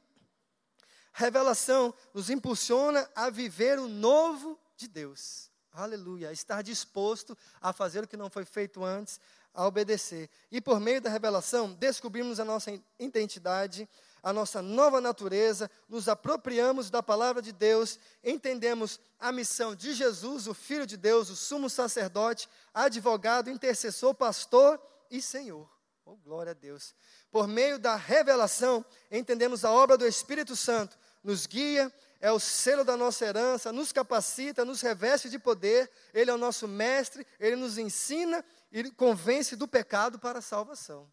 [1.16, 5.48] Revelação nos impulsiona a viver o novo de Deus.
[5.72, 6.32] Aleluia.
[6.32, 9.20] Estar disposto a fazer o que não foi feito antes,
[9.54, 10.28] a obedecer.
[10.50, 13.88] E por meio da revelação, descobrimos a nossa identidade,
[14.24, 20.48] a nossa nova natureza, nos apropriamos da palavra de Deus, entendemos a missão de Jesus,
[20.48, 25.70] o Filho de Deus, o sumo sacerdote, advogado, intercessor, pastor e Senhor.
[26.04, 26.94] Oh, glória a Deus.
[27.30, 32.84] Por meio da revelação, entendemos a obra do Espírito Santo, nos guia, é o selo
[32.84, 37.56] da nossa herança, nos capacita, nos reveste de poder, Ele é o nosso mestre, Ele
[37.56, 41.10] nos ensina e convence do pecado para a salvação.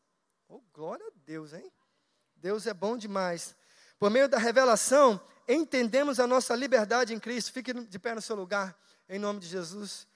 [0.48, 1.72] Oh, glória a Deus, hein?
[2.36, 3.56] Deus é bom demais.
[3.98, 7.54] Por meio da revelação, entendemos a nossa liberdade em Cristo.
[7.54, 10.08] Fique de pé no seu lugar, em nome de Jesus.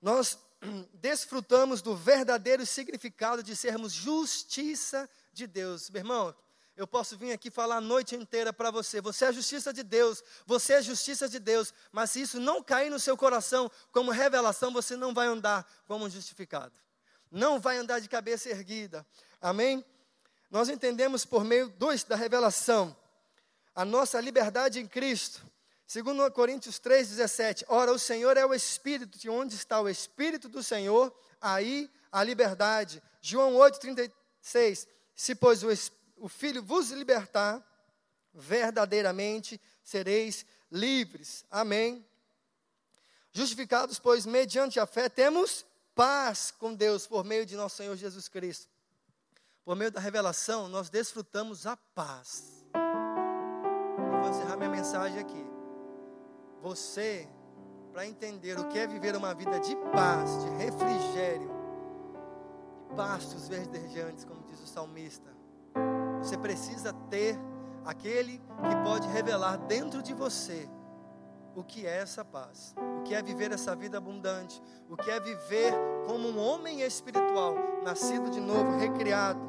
[0.00, 0.38] Nós
[0.94, 5.88] desfrutamos do verdadeiro significado de sermos justiça de Deus.
[5.90, 6.34] Meu irmão,
[6.80, 9.00] eu posso vir aqui falar a noite inteira para você.
[9.00, 11.74] Você é a justiça de Deus, você é a justiça de Deus.
[11.92, 16.08] Mas se isso não cair no seu coração como revelação, você não vai andar como
[16.08, 16.72] justificado.
[17.30, 19.06] Não vai andar de cabeça erguida.
[19.40, 19.84] Amém?
[20.50, 22.96] nós entendemos por meio dois, da revelação
[23.74, 25.40] a nossa liberdade em Cristo.
[25.86, 30.62] Segundo Coríntios 3,17, ora, o Senhor é o Espírito, de onde está o Espírito do
[30.62, 33.02] Senhor, aí a liberdade.
[33.20, 35.68] João 8,36, se pois o,
[36.20, 37.66] o Filho vos libertar,
[38.32, 41.44] verdadeiramente sereis livres.
[41.50, 42.06] Amém.
[43.32, 45.64] Justificados, pois, mediante a fé, temos
[45.94, 48.70] paz com Deus por meio de nosso Senhor Jesus Cristo
[49.70, 52.66] por meio da revelação, nós desfrutamos a paz.
[52.74, 55.46] Eu vou encerrar minha mensagem aqui.
[56.62, 57.28] Você,
[57.92, 61.48] para entender o que é viver uma vida de paz, de refrigério,
[62.88, 65.30] de pastos verdejantes, como diz o salmista,
[66.30, 67.36] você precisa ter
[67.84, 70.70] aquele que pode revelar dentro de você
[71.56, 75.18] o que é essa paz, o que é viver essa vida abundante, o que é
[75.18, 75.74] viver
[76.06, 79.40] como um homem espiritual, nascido de novo, recriado.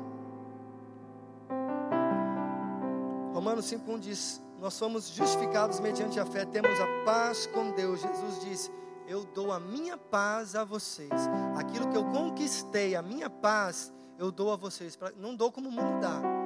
[3.31, 8.01] Romanos 5,1 diz: Nós somos justificados mediante a fé, temos a paz com Deus.
[8.01, 8.71] Jesus disse:
[9.07, 11.11] Eu dou a minha paz a vocês.
[11.55, 14.97] Aquilo que eu conquistei, a minha paz, eu dou a vocês.
[15.15, 16.40] Não dou como o mundo dá.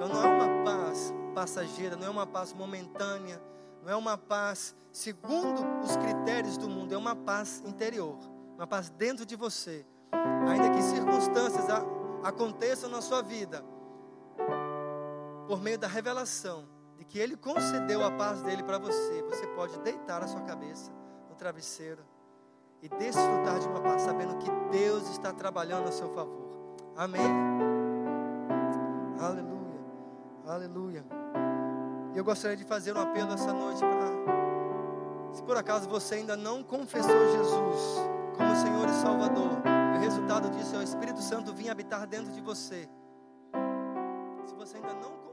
[0.00, 3.40] Então não é uma paz passageira, não é uma paz momentânea
[3.82, 8.18] não é uma paz segundo os critérios do mundo, é uma paz interior,
[8.56, 9.86] uma paz dentro de você.
[10.48, 11.66] Ainda que circunstâncias
[12.22, 13.64] aconteçam na sua vida,
[15.46, 19.78] por meio da revelação de que Ele concedeu a paz dele para você, você pode
[19.80, 20.92] deitar a sua cabeça
[21.28, 22.04] no travesseiro
[22.82, 26.76] e desfrutar de uma paz, sabendo que Deus está trabalhando a seu favor.
[26.96, 27.22] Amém.
[29.18, 29.59] Aleluia.
[30.50, 31.04] Aleluia.
[32.12, 36.36] E eu gostaria de fazer um apelo essa noite para, se por acaso você ainda
[36.36, 38.00] não confessou Jesus
[38.36, 39.62] como Senhor e Salvador,
[39.94, 42.88] e o resultado disso é o Espírito Santo vir habitar dentro de você.
[44.44, 45.29] Se você ainda não